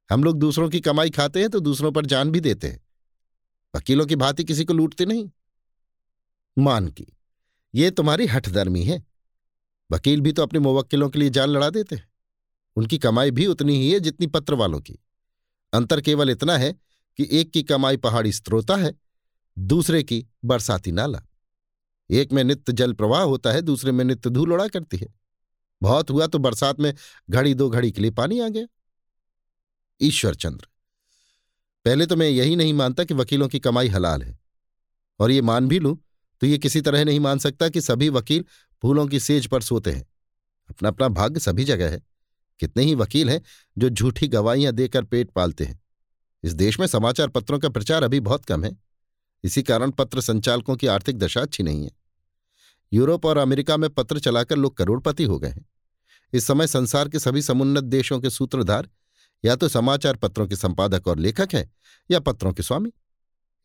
हम 0.09 0.23
लोग 0.23 0.39
दूसरों 0.39 0.69
की 0.69 0.79
कमाई 0.79 1.09
खाते 1.09 1.39
हैं 1.39 1.49
तो 1.49 1.59
दूसरों 1.59 1.91
पर 1.91 2.05
जान 2.05 2.31
भी 2.31 2.39
देते 2.39 2.67
हैं। 2.67 2.83
वकीलों 3.75 4.05
की 4.05 4.15
भांति 4.15 4.43
किसी 4.43 4.65
को 4.65 4.73
लूटते 4.73 5.05
नहीं। 5.05 5.29
मान 6.57 6.87
की, 6.87 7.07
ये 7.75 7.91
तुम्हारी 7.91 8.25
हठधर्मी 8.25 8.83
है। 8.83 9.03
वकील 9.91 10.21
भी 10.21 10.31
तो 10.31 10.43
अपने 10.43 10.59
मुवक्किलों 10.59 11.09
के 11.09 11.19
लिए 11.19 11.29
जान 11.29 11.49
लड़ा 11.49 11.69
देते 11.69 11.95
हैं। 11.95 12.09
उनकी 12.75 12.97
कमाई 12.97 13.31
भी 13.31 13.45
उतनी 13.47 13.79
ही 13.79 13.91
है 13.91 13.99
जितनी 13.99 14.27
पत्र 14.27 14.53
वालों 14.53 14.79
की। 14.79 14.99
अंतर 15.73 16.01
केवल 16.01 16.29
इतना 16.29 16.57
है 16.57 16.71
कि 17.17 17.27
एक 17.31 17.51
की 17.51 17.63
कमाई 17.63 17.97
पहाड़ी 17.97 18.31
स्त्रोता 18.31 18.75
है, 18.75 18.93
दूसरे 19.59 20.03
की 20.03 20.25
बरसाती 20.45 20.91
नाला। 20.91 21.21
एक 22.09 22.33
में 22.33 22.43
नित्य 22.43 22.73
जल 22.73 22.93
प्रवाह 22.93 23.21
होता 23.21 23.51
है, 23.51 23.61
दूसरे 23.61 23.91
में 23.91 24.05
नित्य 24.05 24.29
धूल 24.29 24.53
उड़ा 24.53 24.67
करती 24.67 24.97
है। 24.97 25.07
बहुत 25.81 26.09
हुआ 26.11 26.27
तो 26.27 26.39
बरसात 26.39 26.79
में 26.79 26.93
घड़ी 27.29 27.53
दो 27.53 27.69
घड़ी 27.69 27.91
के 27.91 28.01
लिए 28.01 28.11
पानी 28.11 28.39
आ 28.39 28.47
गया। 28.47 28.65
ईश्वरचंद्र 30.01 30.67
पहले 31.85 32.05
तो 32.05 32.15
मैं 32.15 32.29
यही 32.29 32.55
नहीं 32.55 32.73
मानता 32.73 33.03
कि 33.03 33.13
वकीलों 33.13 33.47
की 33.47 33.59
कमाई 33.59 33.87
हलाल 33.87 34.23
है। 34.23 34.37
और 35.19 35.31
ये 35.31 35.41
मान 35.41 35.67
भी 35.67 35.79
लूँ 35.79 35.97
तो 36.41 36.47
ये 36.47 36.57
किसी 36.57 36.81
तरह 36.81 37.03
नहीं 37.05 37.19
मान 37.19 37.39
सकता 37.39 37.69
कि 37.69 37.81
सभी 37.81 38.09
वकील 38.09 38.45
फूलों 38.83 39.07
की 39.07 39.19
सेज 39.19 39.47
पर 39.47 39.61
सोते 39.61 39.91
हैं। 39.91 40.05
अपना 40.69 40.89
अपना 40.89 41.07
भाग्य 41.07 41.39
सभी 41.39 41.63
जगह 41.63 41.89
है। 41.89 42.01
कितने 42.59 42.83
ही 42.83 42.95
वकील 42.95 43.29
हैं 43.29 43.41
जो 43.77 43.89
झूठी 43.89 44.27
गवाहियाँ 44.27 44.73
देकर 44.73 45.03
पेट 45.03 45.31
पालते 45.31 45.65
हैं। 45.65 45.79
इस 46.43 46.53
देश 46.53 46.79
में 46.79 46.87
समाचार 46.87 47.27
पत्रों 47.27 47.59
का 47.59 47.69
प्रचार 47.69 48.03
अभी 48.03 48.19
बहुत 48.19 48.45
कम 48.45 48.63
है। 48.63 48.77
इसी 49.43 49.63
कारण 49.63 49.91
पत्र 49.91 50.21
संचालकों 50.21 50.75
की 50.75 50.87
आर्थिक 50.87 51.17
दशा 51.17 51.41
अच्छी 51.41 51.63
नहीं 51.63 51.83
है। 51.83 51.91
यूरोप 52.93 53.25
और 53.25 53.37
अमेरिका 53.37 53.77
में 53.77 53.89
पत्र 53.89 54.19
चलाकर 54.19 54.55
लोग 54.55 54.77
करोड़पति 54.77 55.23
हो 55.23 55.39
गए 55.39 55.49
हैं। 55.49 55.65
इस 56.33 56.47
समय 56.47 56.67
संसार 56.67 57.09
के 57.09 57.19
सभी 57.19 57.41
समुन्नत 57.41 57.83
देशों 57.83 58.19
के 58.19 58.29
सूत्रधार 58.29 58.89
या 59.45 59.55
तो 59.55 59.67
समाचार 59.67 60.15
पत्रों 60.15 60.47
के 60.47 60.55
संपादक 60.55 61.07
और 61.07 61.19
लेखक 61.19 61.49
हैं, 61.53 61.73
या 62.11 62.19
पत्रों 62.19 62.53
के 62.53 62.63
स्वामी। 62.63 62.91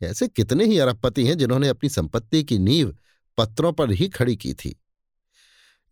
ऐसे 0.02 0.28
कितने 0.28 0.64
ही 0.64 0.78
अरबपति 0.78 1.26
हैं 1.26 1.38
जिन्होंने 1.38 1.68
अपनी 1.68 1.88
संपत्ति 1.88 2.44
की 2.44 2.58
नींव 2.58 2.96
पत्रों 3.38 3.72
पर 3.72 3.90
ही 3.90 4.08
खड़ी 4.08 4.36
की 4.36 4.54
थी। 4.54 4.80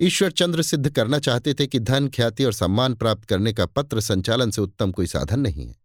ईश्वर 0.00 0.30
चंद्र 0.30 0.62
सिद्ध 0.62 0.90
करना 0.90 1.18
चाहते 1.18 1.54
थे 1.54 1.66
कि 1.66 1.78
धन, 1.78 2.08
ख्याति 2.08 2.44
और 2.44 2.52
सम्मान 2.52 2.94
प्राप्त 2.94 3.24
करने 3.24 3.52
का 3.52 3.66
पत्र 3.66 4.00
संचालन 4.00 4.50
से 4.50 4.60
उत्तम 4.60 4.92
कोई 4.92 5.06
साधन 5.06 5.40
नहीं 5.40 5.66
है। 5.66 5.76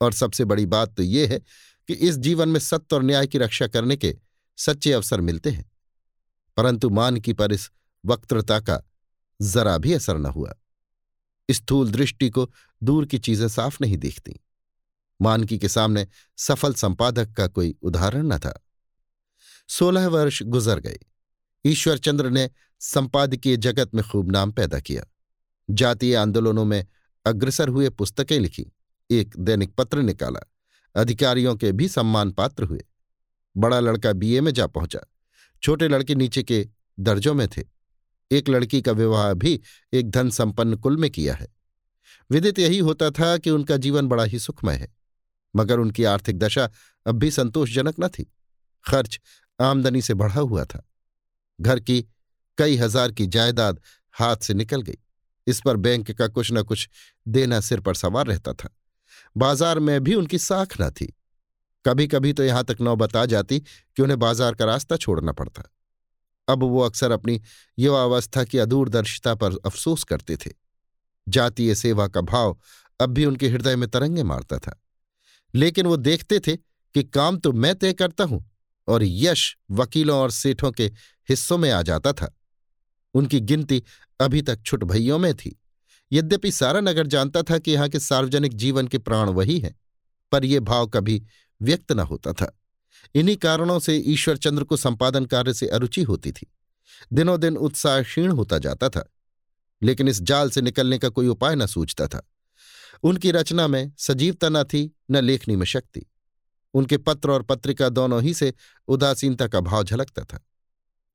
और 0.00 0.12
सबसे 0.12 0.44
बड़ी 0.44 0.66
बात 0.66 0.94
तो 0.94 1.02
यह 1.02 1.28
है 1.28 1.38
कि 1.88 1.94
इस 1.94 2.16
जीवन 2.16 2.48
में 2.48 2.60
सत्य 2.60 2.96
और 2.96 3.02
न्याय 3.02 3.26
की 3.26 3.38
रक्षा 3.38 3.66
करने 3.66 3.96
के 3.96 4.16
सच्चे 4.56 4.92
अवसर 4.92 5.20
मिलते 5.20 5.50
हैं। 5.50 5.72
परंतु 6.56 6.90
मान 6.90 7.20
की 7.20 7.32
पर 7.32 7.52
इस 7.52 7.70
वक्त्रता 8.06 8.60
का 8.60 8.82
जरा 9.42 9.78
भी 9.78 9.92
असर 9.92 10.18
न 10.18 10.26
हुआ। 10.26 10.54
स्थूल 11.50 11.90
दृष्टि 11.90 12.30
को 12.30 12.52
दूर 12.82 13.06
की 13.06 13.18
चीज़ें 13.18 13.48
साफ़ 13.48 13.78
नहीं 13.80 13.96
देखती। 13.96 14.40
मानकी 15.22 15.58
के 15.58 15.68
सामने 15.68 16.08
सफल 16.36 16.74
संपादक 16.74 17.32
का 17.32 17.46
कोई 17.46 17.74
उदाहरण 17.82 18.26
न 18.26 18.38
था। 18.38 18.66
सोलह 19.68 20.08
वर्ष 20.08 20.42
गुजर 20.42 20.80
गए। 20.80 20.98
ईश्वरचंद्र 21.64 22.30
ने 22.30 22.50
संपादकीय 22.80 23.56
जगत 23.56 23.94
में 23.94 24.04
खूब 24.04 24.32
नाम 24.32 24.52
पैदा 24.52 24.80
किया। 24.80 25.04
जातीय 25.70 26.14
आंदोलनों 26.14 26.64
में 26.64 26.86
अग्रसर 27.26 27.68
हुए 27.68 27.90
पुस्तकें 27.90 28.40
लिखी, 28.40 28.66
एक 29.10 29.34
दैनिक 29.38 29.74
पत्र 29.74 29.98
निकाला, 29.98 30.40
अधिकारियों 30.96 31.56
के 31.56 31.72
भी 31.72 31.88
सम्मान 31.88 32.30
पात्र 32.30 32.64
हुए। 32.64 32.84
बड़ा 33.56 33.80
लड़का 33.80 34.12
बीए 34.12 34.40
में 34.40 34.52
जा 34.52 34.66
पहुँचा। 34.66 35.00
छोटे 35.62 35.88
लड़के 35.88 36.14
नीचे 36.14 36.42
के 36.42 36.68
दर्जों 37.00 37.34
में 37.34 37.48
थे। 37.48 37.71
एक 38.32 38.48
लड़की 38.48 38.80
का 38.82 38.92
विवाह 38.92 39.32
भी 39.34 39.60
एक 39.92 40.10
धन 40.10 40.30
संपन्न 40.30 40.76
कुल 40.76 40.96
में 40.96 41.10
किया 41.10 41.34
है। 41.34 41.48
विदित 42.30 42.58
यही 42.58 42.78
होता 42.80 43.10
था 43.10 43.36
कि 43.38 43.50
उनका 43.50 43.76
जीवन 43.76 44.08
बड़ा 44.08 44.24
ही 44.24 44.38
सुखमय 44.38 44.74
है, 44.74 44.88
मगर 45.54 45.78
उनकी 45.78 46.04
आर्थिक 46.06 46.38
दशा 46.38 46.68
अब 47.06 47.14
भी 47.14 47.30
संतोषजनक 47.30 47.94
न 48.00 48.08
थी। 48.08 48.24
खर्च 48.84 49.20
आमदनी 49.58 50.02
से 50.02 50.14
बढ़ा 50.14 50.40
हुआ 50.40 50.64
था। 50.64 50.82
घर 51.58 51.80
की 51.80 52.00
कई 52.58 52.76
हज़ार 52.76 53.12
की 53.12 53.26
जायदाद 53.26 53.80
हाथ 54.14 54.36
से 54.36 54.54
निकल 54.54 54.82
गई। 54.82 54.98
इस 55.46 55.60
पर 55.60 55.76
बैंक 55.76 56.10
का 56.10 56.26
कुछ 56.28 56.52
न 56.52 56.62
कुछ 56.62 56.88
देना 57.26 57.60
सिर 57.60 57.80
पर 57.80 57.94
सवार 57.94 58.26
रहता 58.26 58.52
था। 58.54 58.68
बाज़ार 59.36 59.78
में 59.78 60.00
भी 60.04 60.14
उनकी 60.14 60.38
साख 60.38 60.80
न 60.80 60.90
थी। 60.90 61.12
कभी 61.84 62.06
कभी 62.06 62.32
तो 62.32 62.44
यहाँ 62.44 62.64
तक 62.64 62.80
नौबत 62.80 63.16
आ 63.16 63.24
जाती 63.26 63.58
कि 63.60 64.02
उन्हें 64.02 64.18
बाज़ार 64.18 64.54
का 64.54 64.64
रास्ता 64.64 64.96
छोड़ना 64.96 65.32
पड़ता। 65.32 65.62
अब 66.52 66.62
वो 66.62 66.80
अक्सर 66.80 67.10
अपनी 67.10 67.40
युवावस्था 67.78 68.44
की 68.44 68.58
अदूरदर्शिता 68.58 69.34
पर 69.34 69.56
अफसोस 69.66 70.04
करते 70.04 70.36
थे। 70.36 70.50
जातीय 71.28 71.74
सेवा 71.74 72.08
का 72.08 72.20
भाव 72.20 72.58
अब 73.00 73.10
भी 73.10 73.24
उनके 73.24 73.48
हृदय 73.48 73.76
में 73.76 73.88
तरंगे 73.88 74.22
मारता 74.22 74.58
था। 74.58 74.82
लेकिन 75.54 75.86
वो 75.86 75.96
देखते 75.96 76.40
थे 76.40 76.56
कि 76.56 77.02
काम 77.02 77.36
तो 77.36 77.52
मैं 77.52 77.74
तय 77.74 77.92
करता 77.92 78.24
हूँ 78.24 78.50
और 78.88 79.02
यश 79.02 79.56
वकीलों 79.70 80.18
और 80.18 80.30
सेठों 80.30 80.72
के 80.72 80.86
हिस्सों 81.28 81.58
में 81.58 81.70
आ 81.70 81.82
जाता 81.82 82.12
था। 82.12 82.38
उनकी 83.14 83.40
गिनती 83.40 83.82
अभी 84.20 84.42
तक 84.42 84.62
छुट 84.62 84.84
भइयों 84.84 85.18
में 85.18 85.34
थी। 85.34 85.60
यद्यपि 86.12 86.52
सारा 86.52 86.80
नगर 86.80 87.06
जानता 87.06 87.42
था 87.42 87.58
कि 87.58 87.70
यहाँ 87.70 87.88
के 87.88 87.98
सार्वजनिक 88.00 88.54
जीवन 88.54 88.88
के 88.88 88.98
प्राण 88.98 89.28
वही 89.28 89.58
हैं, 89.58 89.80
पर 90.32 90.44
यह 90.44 90.60
भाव 90.60 90.86
कभी 90.86 91.22
व्यक्त 91.62 91.92
न 91.92 92.00
होता 92.00 92.32
था। 92.32 92.58
इन्हीं 93.14 93.36
कारणों 93.36 93.78
से 93.78 93.96
ईश्वरचंद्र 93.96 94.64
को 94.64 94.76
संपादन 94.76 95.24
कार्य 95.24 95.54
से 95.54 95.68
अरुचि 95.68 96.02
होती 96.02 96.32
थी। 96.32 96.46
दिनों 97.12 97.40
दिन 97.40 97.56
उत्साह 97.56 98.02
क्षीण 98.02 98.30
होता 98.30 98.58
जाता 98.58 98.88
था, 98.88 99.04
लेकिन 99.82 100.08
इस 100.08 100.20
जाल 100.22 100.50
से 100.50 100.60
निकलने 100.60 100.98
का 100.98 101.08
कोई 101.08 101.26
उपाय 101.26 101.54
न 101.54 101.66
सूझता 101.66 102.06
था। 102.06 102.22
उनकी 103.02 103.30
रचना 103.30 103.66
में 103.66 103.92
सजीवता 103.98 104.48
न 104.48 104.62
थी, 104.64 104.96
न 105.10 105.16
लेखनी 105.16 105.56
में 105.56 105.66
शक्ति। 105.66 106.06
उनके 106.74 106.96
पत्र 106.98 107.30
और 107.30 107.42
पत्रिका 107.42 107.88
दोनों 107.88 108.22
ही 108.22 108.34
से 108.34 108.52
उदासीनता 108.88 109.46
का 109.46 109.60
भाव 109.60 109.84
झलकता 109.84 110.24
था। 110.24 110.44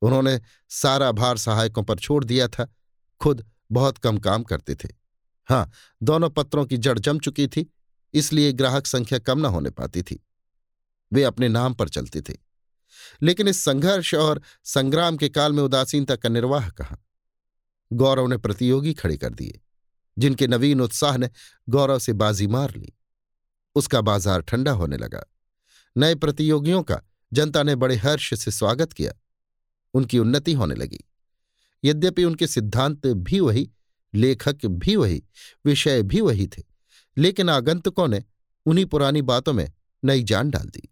उन्होंने 0.01 0.39
सारा 0.69 1.11
भार 1.11 1.37
सहायकों 1.37 1.83
पर 1.83 1.99
छोड़ 1.99 2.23
दिया 2.25 2.47
था, 2.47 2.67
खुद 3.21 3.45
बहुत 3.71 3.97
कम 3.97 4.17
काम 4.17 4.43
करते 4.43 4.75
थे। 4.75 4.89
हाँ 5.49 5.71
दोनों 6.03 6.29
पत्रों 6.29 6.65
की 6.65 6.77
जड़ 6.77 6.99
जम 6.99 7.19
चुकी 7.19 7.47
थी, 7.47 7.65
इसलिए 8.13 8.51
ग्राहक 8.53 8.85
संख्या 8.85 9.19
कम 9.19 9.39
न 9.39 9.45
होने 9.45 9.69
पाती 9.69 10.01
थी। 10.01 10.23
वे 11.11 11.23
अपने 11.23 11.47
नाम 11.49 11.73
पर 11.73 11.89
चलते 11.89 12.21
थे। 12.21 12.33
लेकिन 13.21 13.47
इस 13.47 13.63
संघर्ष 13.63 14.13
और 14.13 14.41
संग्राम 14.63 15.17
के 15.17 15.29
काल 15.29 15.53
में 15.53 15.63
उदासीनता 15.63 16.15
का 16.15 16.29
निर्वाह 16.29 16.69
कहा? 16.69 16.97
गौरव 17.91 18.27
ने 18.27 18.37
प्रतियोगी 18.37 18.93
खड़े 18.93 19.17
कर 19.17 19.33
दिए, 19.33 19.59
जिनके 20.17 20.47
नवीन 20.47 20.81
उत्साह 20.81 21.17
ने 21.17 21.29
गौरव 21.69 21.99
से 21.99 22.13
बाजी 22.13 22.47
मार 22.47 22.75
ली। 22.75 22.93
उसका 23.75 24.01
बाज़ार 24.01 24.41
ठंडा 24.41 24.71
होने 24.71 24.97
लगा। 24.97 25.23
नए 25.95 26.15
प्रतियोगियों 26.15 26.83
का, 26.83 27.01
जनता 27.31 27.63
ने 27.63 27.75
बड़े 27.75 27.95
हर्ष 27.95 28.33
से 28.33 28.51
स्वागत 28.51 28.93
किया। 28.93 29.11
उनकी 29.93 30.19
उन्नति 30.19 30.53
होने 30.53 30.75
लगी। 30.75 30.99
यद्यपि 31.83 32.23
उनके 32.23 32.47
सिद्धांत 32.47 33.07
भी 33.07 33.39
वही, 33.39 33.69
लेखक 34.13 34.65
भी 34.65 34.95
वही, 34.95 35.23
विषय 35.65 36.03
भी 36.03 36.21
वही 36.21 36.47
थे, 36.47 36.63
लेकिन 37.17 37.49
आगंतुकों 37.49 38.07
ने 38.07 38.23
उन्हीं 38.65 38.85
पुरानी 38.85 39.21
बातों 39.21 39.53
में 39.53 39.71
नई 40.03 40.23
जान 40.23 40.49
डाल 40.49 40.67
दी। 40.67 40.89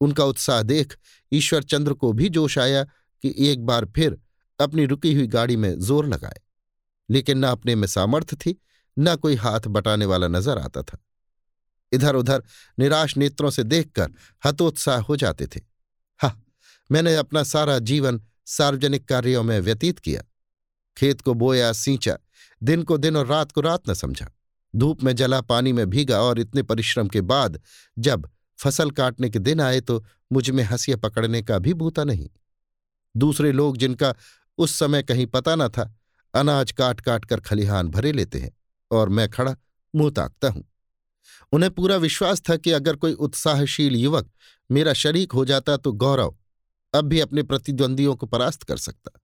उनका 0.00 0.24
उत्साह 0.24 0.62
देख 0.62 0.96
ईश्वर 1.32 1.62
चंद्र 1.62 1.92
को 1.92 2.12
भी 2.12 2.28
जोश 2.28 2.58
आया 2.58 2.84
कि 2.84 3.34
एक 3.38 3.66
बार 3.66 3.84
फिर 3.84 4.18
अपनी 4.60 4.86
रुकी 4.86 5.14
हुई 5.14 5.26
गाड़ी 5.26 5.56
में 5.56 5.80
ज़ोर 5.80 6.06
लगाए। 6.06 6.40
लेकिन 7.10 7.38
न 7.38 7.42
अपने 7.42 7.74
में 7.74 7.86
सामर्थ्य 7.88 8.36
थी, 8.36 8.60
न 8.98 9.16
कोई 9.16 9.34
हाथ 9.34 9.60
बटाने 9.60 10.04
वाला 10.04 10.28
नज़र 10.28 10.58
आता 10.58 10.82
था। 10.82 10.98
इधर 11.92 12.14
उधर 12.14 12.42
निराश 12.78 13.16
नेत्रों 13.16 13.50
से 13.50 13.62
देखकर 13.62 14.10
हतोत्साह 14.46 15.00
हो 15.00 15.16
जाते 15.16 15.46
थे। 15.46 15.60
हा, 16.20 16.40
मैंने 16.92 17.16
अपना 17.16 17.42
सारा 17.42 17.78
जीवन 17.78 18.20
सार्वजनिक 18.46 19.08
कार्यों 19.08 19.42
में 19.42 19.60
व्यतीत 19.60 19.98
किया। 19.98 20.22
खेत 20.96 21.20
को 21.20 21.34
बोया, 21.34 21.72
सींचा, 21.72 22.18
दिन 22.62 22.82
को 22.82 22.98
दिन 22.98 23.16
और 23.16 23.26
रात 23.26 23.52
को 23.52 23.60
रात 23.60 23.90
न 23.90 23.94
समझा। 23.94 24.26
धूप 24.76 25.02
में 25.02 25.16
जला, 25.16 25.40
पानी 25.40 25.72
में 25.72 25.90
भीगा 25.90 26.20
और 26.22 26.40
इतने 26.40 26.62
परिश्रम 26.62 27.08
के 27.08 27.20
बाद 27.20 27.60
जब 27.98 28.28
फ़सल 28.60 28.90
काटने 28.90 29.30
के 29.30 29.38
दिन 29.38 29.60
आए 29.60 29.80
तो 29.80 30.04
मुझमें 30.32 30.62
हंसिया 30.64 30.96
पकड़ने 30.98 31.42
का 31.42 31.58
भी 31.58 31.74
भूता 31.74 32.04
नहीं। 32.04 32.28
दूसरे 33.14 33.52
लोग 33.52 33.76
जिनका 33.76 34.14
उस 34.58 34.74
समय 34.74 35.02
कहीं 35.02 35.26
पता 35.26 35.54
न 35.56 35.68
था, 35.68 35.94
अनाज 36.34 36.72
काट 36.72 37.00
काट 37.00 37.24
कर 37.24 37.40
खलिहान 37.40 37.88
भरे 37.88 38.12
लेते 38.12 38.38
हैं 38.38 38.50
और 38.90 39.08
मैं 39.08 39.28
खड़ा 39.28 39.56
मुँह 39.94 40.10
ताकता 40.10 40.48
हूँ। 40.48 40.64
उन्हें 41.52 41.70
पूरा 41.72 41.96
विश्वास 41.96 42.42
था 42.48 42.56
कि 42.56 42.70
अगर 42.70 42.96
कोई 42.96 43.12
उत्साहशील 43.14 43.96
युवक 43.96 44.30
मेरा 44.70 44.92
शरीक 44.94 45.32
हो 45.32 45.44
जाता 45.44 45.76
तो 45.76 45.92
गौरव 45.94 46.34
अब 46.94 47.04
भी 47.04 47.20
अपने 47.20 47.42
प्रतिद्वंदियों 47.42 48.14
को 48.16 48.26
परास्त 48.26 48.62
कर 48.62 48.76
सकता। 48.78 49.18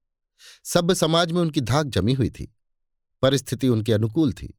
सभ्य 0.65 0.95
समाज 0.95 1.33
में 1.33 1.41
उनकी 1.41 1.61
धाक 1.63 1.87
जमी 1.89 2.13
हुई 2.13 2.31
थी, 2.31 2.49
परिस्थिति 3.23 3.69
उनके 3.69 3.93
अनुकूल 3.93 4.33
थी, 4.33 4.53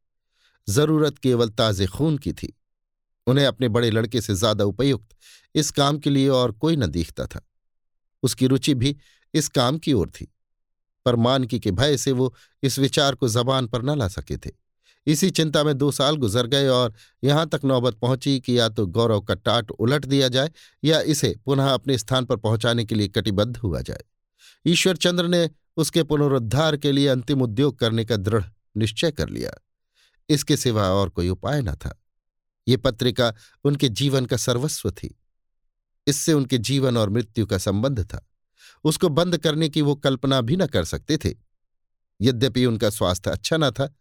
ज़रूरत 0.67 1.17
केवल 1.17 1.49
ताजे 1.49 1.85
खून 1.87 2.17
की 2.17 2.33
थी। 2.33 2.53
उन्हें 3.27 3.45
अपने 3.45 3.67
बड़े 3.69 3.89
लड़के 3.91 4.21
से 4.21 4.35
ज़्यादा 4.35 4.63
उपयुक्त, 4.65 5.15
इस 5.55 5.71
काम 5.71 5.97
के 5.97 6.09
लिए 6.09 6.27
और 6.29 6.51
कोई 6.53 6.75
न 6.75 6.87
दिखता 6.87 7.25
था। 7.25 7.41
उसकी 8.23 8.47
रुचि 8.47 8.73
भी 8.75 8.95
इस 9.33 9.47
काम 9.49 9.77
की 9.77 9.93
ओर 9.93 10.09
थी, 10.11 10.27
पर 11.05 11.15
मानकी 11.17 11.59
के 11.59 11.71
भय 11.71 11.97
से 11.97 12.11
वो 12.11 12.33
इस 12.63 12.79
विचार 12.79 13.15
को 13.15 13.27
जबान 13.29 13.67
पर 13.67 13.81
न 13.83 13.97
ला 13.97 14.07
सके 14.09 14.37
थे। 14.37 14.51
इसी 15.07 15.29
चिंता 15.29 15.63
में 15.63 15.77
दो 15.77 15.91
साल 15.91 16.15
गुजर 16.17 16.47
गए 16.47 16.67
और 16.67 16.93
यहाँ 17.23 17.47
तक 17.49 17.61
नौबत 17.65 17.97
पहुँची 17.97 18.39
कि 18.39 18.57
या 18.59 18.67
तो 18.69 18.85
गौरव 18.87 19.21
का 19.21 19.33
टाट 19.35 19.71
उलट 19.71 20.05
दिया 20.05 20.27
जाए 20.27 20.49
या 20.83 20.99
इसे 21.03 21.33
पुनः 21.45 21.69
अपने 21.69 21.97
स्थान 21.97 22.25
पर 22.25 22.37
पहुँचाने 22.37 22.85
के 22.85 22.95
लिए 22.95 23.07
कटिबद्ध 23.07 23.55
हुआ 23.57 23.81
जाए। 23.81 24.03
ईश्वरचंद्र 24.65 25.27
ने 25.27 25.49
उसके 25.77 26.03
पुनरुद्धार 26.03 26.77
के 26.77 26.91
लिए 26.91 27.07
अंतिम 27.07 27.41
उद्योग 27.41 27.77
करने 27.79 28.05
का 28.05 28.15
दृढ़ 28.17 28.43
निश्चय 28.77 29.11
कर 29.11 29.29
लिया। 29.29 29.51
इसके 30.29 30.57
सिवा 30.57 30.89
और 30.91 31.09
कोई 31.09 31.29
उपाय 31.29 31.61
न 31.61 31.73
था। 31.75 31.97
ये 32.67 32.77
पत्रिका 32.77 33.33
उनके 33.63 33.89
जीवन 33.89 34.25
का 34.25 34.37
सर्वस्व 34.37 34.91
थी। 34.91 35.19
इससे 36.07 36.33
उनके 36.33 36.57
जीवन 36.57 36.97
और 36.97 37.09
मृत्यु 37.09 37.45
का 37.45 37.57
संबंध 37.57 38.05
था। 38.05 38.29
उसको 38.83 39.09
बंद 39.09 39.37
करने 39.37 39.69
की 39.69 39.81
वो 39.81 39.95
कल्पना 39.95 40.41
भी 40.41 40.55
न 40.55 40.67
कर 40.67 40.85
सकते 40.85 41.17
थे। 41.17 41.35
यद्यपि 42.21 42.65
उनका 42.65 42.89
स्वास्थ्य 42.89 43.31
अच्छा 43.31 43.57
न 43.57 43.71
था, 43.71 43.95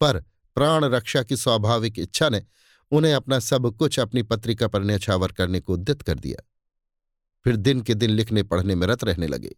पर 0.00 0.20
प्राण 0.54 0.84
रक्षा 0.84 1.22
की 1.22 1.36
स्वाभाविक 1.36 1.98
इच्छा 1.98 2.28
ने 2.28 2.44
उन्हें 2.90 3.14
अपना 3.14 3.38
सब 3.38 3.76
कुछ 3.76 4.00
अपनी 4.00 4.22
पत्रिका 4.22 4.68
पर 4.68 4.82
न्यछावर 4.82 5.32
करने 5.32 5.60
को 5.60 5.74
उद्यत 5.74 6.02
कर 6.02 6.14
दिया। 6.14 6.42
फिर 7.44 7.56
दिन 7.56 7.80
के 7.80 7.94
दिन 7.94 8.10
लिखने, 8.10 8.42
पढ़ने 8.42 8.74
में 8.74 8.86
रत 8.86 9.04
रहने 9.04 9.26
लगे। 9.26 9.56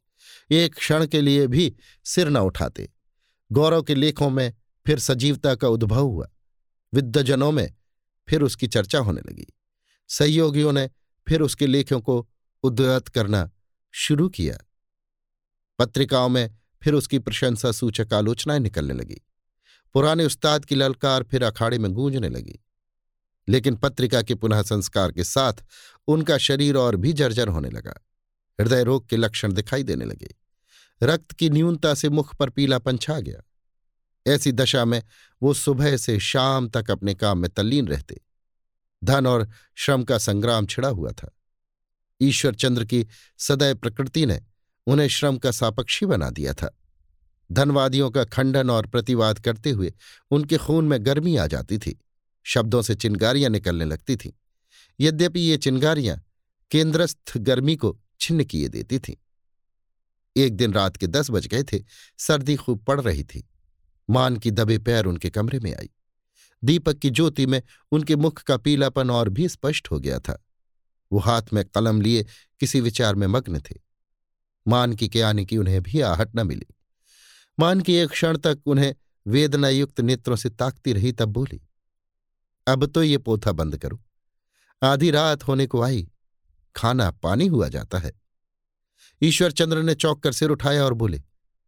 एक 0.51 0.75
क्षण 0.75 1.07
के 1.07 1.21
लिए 1.21 1.47
भी 1.47 1.77
सिर 2.05 2.29
न 2.29 2.37
उठाते। 2.37 2.93
गौरव 3.53 3.83
के 3.83 3.95
लेखों 3.95 4.31
में 4.31 4.55
फिर 4.87 4.99
सजीवता 4.99 5.55
का 5.55 5.69
उद्भव 5.69 6.03
हुआ। 6.03 6.29
विद्वजनों 6.95 7.53
में 7.53 7.75
फिर 8.29 8.43
उसकी 8.43 8.67
चर्चा 8.67 8.99
होने 8.99 9.21
लगी। 9.21 9.47
सहयोगियों 10.09 10.73
ने 10.73 10.91
फिर 11.29 11.41
उसके 11.41 11.67
लेखों 11.67 12.01
को 12.01 12.29
उद्यत 12.63 13.09
करना 13.09 13.51
शुरू 13.93 14.29
किया। 14.29 14.59
पत्रिकाओं 15.79 16.29
में 16.29 16.59
फिर 16.83 16.95
उसकी 16.95 17.19
प्रशंसा 17.19 17.73
सूचक 17.73 18.09
आलोचनाएँ 18.15 18.61
निकलने 18.61 18.95
लगी। 18.95 19.21
पुराने 19.95 20.25
उस्ताद 20.25 20.65
की 20.65 20.75
ललकार 20.75 21.23
फिर 21.23 21.43
अखाड़े 21.43 21.79
में 21.79 21.93
गूंजने 21.93 22.29
लगी। 22.29 22.61
लेकिन 23.49 23.77
पत्रिका 23.77 24.23
के 24.23 24.35
पुनः 24.35 24.63
संस्कार 24.63 25.13
के 25.13 25.25
साथ 25.25 25.53
उनका 26.09 26.39
शरीर 26.39 26.77
और 26.77 26.97
भी 26.97 27.13
जर्जर 27.13 27.49
होने 27.49 27.71
लगा। 27.71 27.95
हृदय 28.61 28.85
रोग 28.85 29.09
के 29.09 29.17
लक्षण 29.17 29.53
दिखाई 29.53 29.83
देने 29.83 30.05
लगे। 30.05 30.35
रक्त 31.03 31.33
की 31.33 31.51
न्यूनता 31.51 31.95
से 31.95 32.09
मुख 32.09 32.37
पर 32.37 32.51
पीलापन 32.51 32.97
छा 32.97 33.21
गया। 33.21 33.41
ऐसी 34.27 34.53
दशा 34.53 34.85
में 34.85 35.03
वो 35.43 35.55
सुबह 35.55 35.97
से 35.97 36.19
शाम 36.21 36.69
तक 36.69 36.91
अपने 36.91 37.15
काम 37.15 37.39
में 37.39 37.51
तल्लीन 37.51 37.89
रहते। 37.89 38.21
धन 39.05 39.27
और 39.27 39.49
श्रम 39.75 40.05
का 40.05 40.19
संग्राम 40.19 40.67
छिड़ा 40.67 40.89
हुआ 40.89 41.13
था। 41.13 41.31
ईश्वर 42.23 42.55
चंद्र 42.55 42.85
की 42.85 43.07
सदैव 43.39 43.77
प्रकृति 43.77 44.27
ने 44.27 44.43
उन्हें 44.87 45.09
श्रम 45.09 45.39
का 45.39 45.51
सापक्षी 45.51 46.07
बना 46.07 46.31
दिया 46.31 46.53
था। 46.53 46.79
धनवादियों 47.53 48.11
का 48.11 48.25
खंडन 48.25 48.71
और 48.71 48.87
प्रतिवाद 48.87 49.39
करते 49.39 49.71
हुए 49.71 49.93
उनके 50.31 50.57
खून 50.57 50.85
में 50.85 51.07
गर्मी 51.07 51.37
आ 51.37 51.47
जाती 51.47 51.79
थी। 51.79 52.01
शब्दों 52.43 52.83
से 52.83 52.95
चिंगारियाँ 52.95 53.51
निकलने 53.51 53.85
लगती 53.85 54.17
थीं। 54.17 54.31
यद्यपि 55.01 55.41
ये 55.41 55.57
चिंगारियाँ 55.57 56.25
केंद्रस्थ 56.71 57.39
गर्मी 57.39 57.77
को 57.77 58.01
छिन्न 58.21 58.45
किए 58.45 58.69
देती 58.69 58.99
थीं। 58.99 59.15
एक 60.37 60.57
दिन 60.57 60.73
रात 60.73 60.97
के 60.97 61.07
दस 61.07 61.31
बज 61.31 61.47
गए 61.47 61.63
थे, 61.63 61.83
सर्दी 62.19 62.57
खूब 62.57 62.85
पड़ 62.85 63.01
रही 63.01 63.25
थी। 63.25 63.49
मान 64.09 64.37
की 64.37 64.51
दबे 64.51 64.79
पैर 64.79 65.05
उनके 65.05 65.31
कमरे 65.31 65.61
में 65.61 65.75
आई। 65.75 65.91
दीपक 66.63 66.99
की 66.99 67.11
ज्योति 67.11 67.47
में 67.47 67.63
उनके 67.93 68.17
मुख 68.17 68.43
का 68.43 68.57
पीलापन 68.57 69.11
और 69.11 69.29
भी 69.29 69.49
स्पष्ट 69.49 69.91
हो 69.91 69.99
गया 70.01 70.19
था। 70.19 70.43
वो 71.13 71.19
हाथ 71.19 71.43
में 71.53 71.65
कलम 71.65 72.01
लिए 72.01 72.25
किसी 72.61 72.81
विचार 72.81 73.15
में 73.15 73.27
मग्न 73.27 73.61
थे। 73.61 73.75
मान 74.67 74.95
की 74.95 75.21
आने 75.21 75.45
की 75.45 75.57
उन्हें 75.57 75.83
भी 75.83 76.01
आहट 76.01 76.37
न 76.37 76.47
मिली। 76.47 76.67
मान 77.59 77.81
की 77.81 77.95
एक 77.95 78.11
क्षण 78.11 78.37
तक 78.37 78.61
उन्हें 78.67 78.95
वेदनायुक्त 79.27 80.01
नेत्रों 80.01 80.37
से 80.37 80.51
ताकती 80.51 80.93
रही 80.93 81.13
तब 81.13 81.29
बोली, 81.29 81.61
अब 82.67 82.87
तो 82.87 83.03
ये 83.03 83.19
पोथा 83.19 83.53
बंद 83.53 83.77
करो। 83.79 84.03
आधी 84.83 85.11
रात 85.11 85.43
होने 85.43 85.67
को 85.67 85.83
आई, 85.83 86.09
खाना 86.77 87.11
पानी 87.11 87.47
हुआ 87.47 87.69
जाता 87.69 87.99
है। 87.99 88.13
ईश्वर 89.23 89.53
चंद्र 89.53 89.83
ने 89.83 89.95
चौक 89.95 90.23
कर 90.23 90.33
सिर 90.33 90.51
उठाया 90.51 90.85
और 90.85 90.95
बोले, 90.95 91.23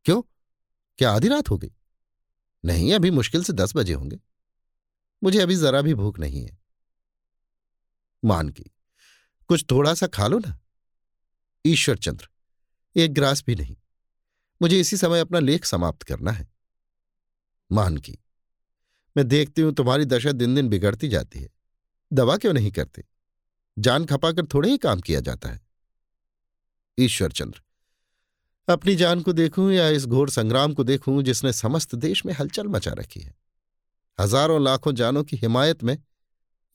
क्यों? 0.06 0.22
क्या 0.98 1.12
आधी 1.12 1.28
रात 1.28 1.50
हो 1.50 1.58
गई? 1.58 1.72
नहीं, 2.66 2.92
अभी 2.94 3.10
मुश्किल 3.10 3.42
से 3.44 3.52
दस 3.52 3.76
बजे 3.76 3.92
होंगे। 3.92 4.18
मुझे 5.22 5.40
अभी 5.40 5.56
जरा 5.56 5.82
भी 5.82 5.94
भूख 5.94 6.18
नहीं 6.18 6.44
है। 6.44 6.58
मान 8.24 8.48
की, 8.48 8.64
कुछ 9.48 9.64
थोड़ा 9.70 9.94
सा 9.94 10.06
खा 10.06 10.26
लो 10.26 10.38
ना। 10.38 10.58
ईश्वर 11.66 11.96
चंद्र, 11.96 12.28
एक 12.96 13.14
ग्रास 13.14 13.44
भी 13.44 13.54
नहीं। 13.54 13.76
मुझे 14.62 14.80
इसी 14.80 14.96
समय 14.96 15.20
अपना 15.20 15.38
लेख 15.38 15.64
समाप्त 15.64 16.02
करना 16.02 16.30
है। 16.30 16.48
मान 17.72 17.96
की, 17.96 18.18
मैं 19.16 19.28
देखती 19.28 19.62
हूँ 19.62 19.72
तुम्हारी 19.72 20.04
दशा 20.04 20.32
दिन 20.32 20.54
दिन 20.54 20.68
बिगड़ती 20.68 21.08
जाती 21.08 21.40
है। 21.40 21.48
दवा 22.12 22.36
क्यों 22.36 22.52
नहीं 22.52 22.70
करते? 22.70 23.04
जान 23.78 24.04
खपाकर 24.04 24.46
थोड़े 24.46 24.70
ही 24.70 24.78
काम 24.78 25.00
किया 25.00 25.20
जाता 25.20 25.48
है। 25.48 25.60
ईश्वर 26.98 27.32
चंद्र 27.32 27.62
अपनी 28.68 28.94
जान 28.96 29.20
को 29.20 29.32
देखूँ 29.32 29.70
या 29.72 29.88
इस 29.88 30.06
घोर 30.06 30.30
संग्राम 30.30 30.72
को 30.74 30.84
देखूँ 30.84 31.22
जिसने 31.22 31.52
समस्त 31.52 31.94
देश 31.94 32.24
में 32.26 32.32
हलचल 32.34 32.68
मचा 32.68 32.92
रखी 32.92 33.20
है। 33.20 33.34
हज़ारों 34.18 34.62
लाखों 34.64 34.92
जानों 34.94 35.22
की 35.24 35.36
हिमायत 35.36 35.82
में 35.84 35.96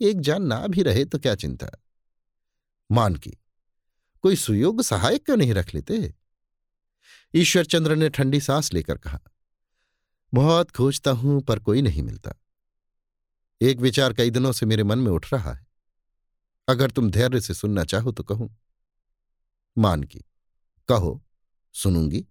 एक 0.01 0.19
जान 0.19 0.43
ना 0.43 0.65
भी 0.67 0.83
रहे 0.83 1.05
तो 1.05 1.19
क्या 1.19 1.33
चिंता? 1.35 1.67
मान 2.89 3.15
की, 3.15 3.31
कोई 4.23 4.35
सुयोग 4.35 4.81
सहायक 4.81 5.25
क्यों 5.25 5.37
नहीं 5.37 5.53
रख 5.53 5.73
लेते? 5.75 6.13
ईश्वर 7.33 7.65
चंद्र 7.65 7.95
ने 7.95 8.09
ठंडी 8.09 8.39
सांस 8.41 8.73
लेकर 8.73 8.97
कहा, 8.97 9.19
बहुत 10.33 10.71
खोजता 10.71 11.11
हूँ 11.11 11.41
पर 11.41 11.59
कोई 11.59 11.81
नहीं 11.81 12.03
मिलता। 12.03 12.33
एक 13.61 13.79
विचार 13.79 14.13
कई 14.13 14.29
दिनों 14.29 14.51
से 14.51 14.65
मेरे 14.65 14.83
मन 14.83 14.99
में 14.99 15.11
उठ 15.11 15.31
रहा 15.33 15.53
है। 15.53 15.65
अगर 16.67 16.91
तुम 16.91 17.09
धैर्य 17.11 17.41
से 17.41 17.53
सुनना 17.53 17.83
चाहो 17.83 18.11
तो 18.11 18.23
कहूँ। 18.23 18.49
मान 19.77 20.03
की, 20.03 20.23
कहो 20.89 21.21
सुनूँगी। 21.75 22.25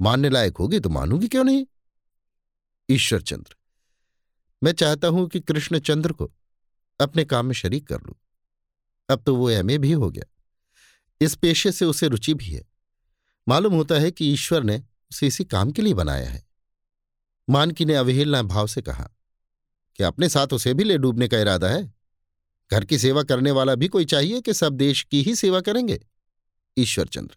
मानने 0.00 0.28
लायक 0.28 0.56
होगी 0.56 0.80
तो 0.80 0.88
मानूँगी, 0.88 1.28
क्यों 1.28 1.44
नहीं? 1.44 1.66
ईश्वर 2.88 3.22
चंद्र, 3.22 3.56
मैं 4.62 4.72
चाहता 4.72 5.08
हूँ 5.08 5.28
कि 5.28 5.40
कृष्णचंद्र 5.40 6.12
को 6.12 6.30
अपने 7.00 7.24
काम 7.24 7.46
में 7.46 7.54
शरीक 7.54 7.86
कर 7.86 8.00
लूँ। 8.00 8.14
अब 9.08 9.22
तो 9.22 9.34
वो 9.36 9.50
एमए 9.50 9.78
भी 9.78 9.92
हो 9.92 10.10
गया। 10.10 10.24
इस 11.20 11.34
पेशे 11.34 11.72
से 11.72 11.84
उसे 11.84 12.08
रुचि 12.08 12.34
भी 12.34 12.44
है। 12.44 12.64
मालूम 13.48 13.74
होता 13.74 13.94
है 13.94 14.10
कि 14.10 14.32
ईश्वर 14.32 14.62
ने 14.62 14.82
उसे 15.10 15.26
इसी 15.26 15.44
काम 15.44 15.70
के 15.70 15.82
लिए 15.82 15.94
बनाया 15.94 16.28
है। 16.30 16.44
मानकी 17.50 17.84
ने 17.84 17.94
अवहेलना 17.94 18.42
भाव 18.42 18.66
से 18.66 18.82
कहा 18.82 19.10
कि 19.96 20.02
अपने 20.02 20.28
साथ 20.28 20.52
उसे 20.52 20.74
भी 20.74 20.84
ले 20.84 20.98
डूबने 20.98 21.28
का 21.28 21.38
इरादा 21.38 21.68
है? 21.68 21.94
घर 22.70 22.84
की 22.84 22.98
सेवा 22.98 23.22
करने 23.22 23.50
वाला 23.50 23.74
भी 23.74 23.88
कोई 23.88 24.04
चाहिए 24.04 24.40
कि 24.40 24.54
सब 24.54 24.72
देश 24.72 25.02
की 25.02 25.22
ही 25.22 25.34
सेवा 25.34 25.60
करेंगे? 25.60 26.00
ईश्वर 26.76 27.06
चंद्र 27.06 27.36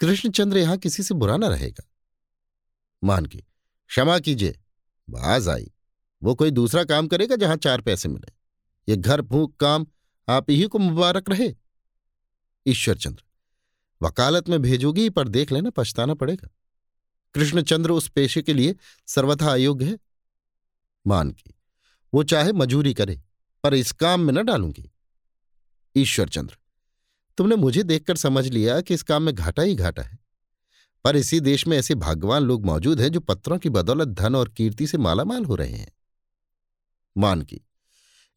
कृष्णचंद्र 0.00 0.58
यहाँ 0.58 0.76
किसी 0.76 1.02
से 1.02 1.14
बुरा 1.14 1.36
ना 1.36 1.48
रहेगा। 1.48 1.88
मान 3.04 3.26
की, 3.26 3.38
क्षमा 3.88 4.18
कीजिए, 4.18 4.58
बाज 5.10 5.48
आई। 5.48 5.72
वो 6.22 6.34
कोई 6.34 6.50
दूसरा 6.50 6.84
काम 6.84 7.06
करेगा 7.06 7.36
जहाँ 7.36 7.56
चार 7.56 7.80
पैसे 7.80 8.08
मिले। 8.08 8.32
ये 8.88 8.96
घर 8.96 9.22
फूक 9.22 9.56
काम, 9.56 9.86
आप 10.28 10.50
ही 10.50 10.64
को 10.64 10.78
मुबारक 10.78 11.30
रहे। 11.30 11.54
ईश्वरचंद्र, 12.66 13.24
वकालत 14.02 14.48
में 14.48 14.62
भेजोगी, 14.62 15.10
पर 15.10 15.28
देख 15.28 15.52
लेना, 15.52 15.70
पछताना 15.70 16.14
पड़ेगा। 16.14 16.48
कृष्णचंद्र 17.34 17.90
उस 17.90 18.08
पेशे 18.08 18.42
के 18.42 18.54
लिए 18.54 18.76
सर्वथा 19.06 19.52
अयोग्य 19.52 19.84
है। 19.84 19.98
मान 21.06 21.30
की, 21.30 21.54
वो 22.14 22.22
चाहे 22.22 22.52
मजूरी 22.52 22.94
करे, 22.94 23.22
पर 23.64 23.74
इस 23.74 23.92
काम 23.92 24.20
में 24.20 24.32
न 24.32 24.44
डालूँगी। 24.44 24.90
ईश्वरचंद्र 25.96 26.58
तुमने 27.38 27.56
मुझे 27.56 27.82
देखकर 27.82 28.16
समझ 28.16 28.46
लिया 28.46 28.80
कि 28.80 28.94
इस 28.94 29.02
काम 29.02 29.22
में 29.22 29.34
घाटा 29.34 29.62
ही 29.62 29.74
घाटा 29.74 30.02
है। 30.02 30.18
पर 31.04 31.16
इसी 31.16 31.40
देश 31.40 31.66
में 31.66 31.76
ऐसे 31.78 31.94
भाग्यवान 31.94 32.42
लोग 32.42 32.64
मौजूद 32.66 33.00
हैं 33.00 33.08
जो 33.08 33.20
पत्रों 33.20 33.58
की 33.58 33.68
बदौलत 33.68 34.08
धन 34.08 34.34
और 34.34 34.48
कीर्ति 34.48 34.86
से 34.86 34.98
मालामाल 34.98 35.44
हो 35.44 35.54
रहे 35.54 35.72
हैं। 35.72 35.92
मान 37.16 37.42
की, 37.42 37.60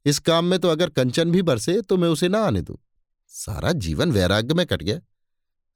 इस 0.06 0.20
काम 0.20 0.46
में 0.46 0.60
तो 0.60 0.68
अगर 0.68 0.90
कंचन 0.90 1.32
भी 1.32 1.42
बरसे 1.42 1.82
तो 1.82 1.98
मैं 1.98 2.10
उसे 2.10 2.30
ना 2.30 2.40
आने 2.40 2.62
दूँ। 2.62 2.78
सारा 3.28 3.72
जीवन 3.72 4.12
वैराग्य 4.12 4.54
में 4.54 4.66
कट 4.66 4.84
गया। 4.84 5.00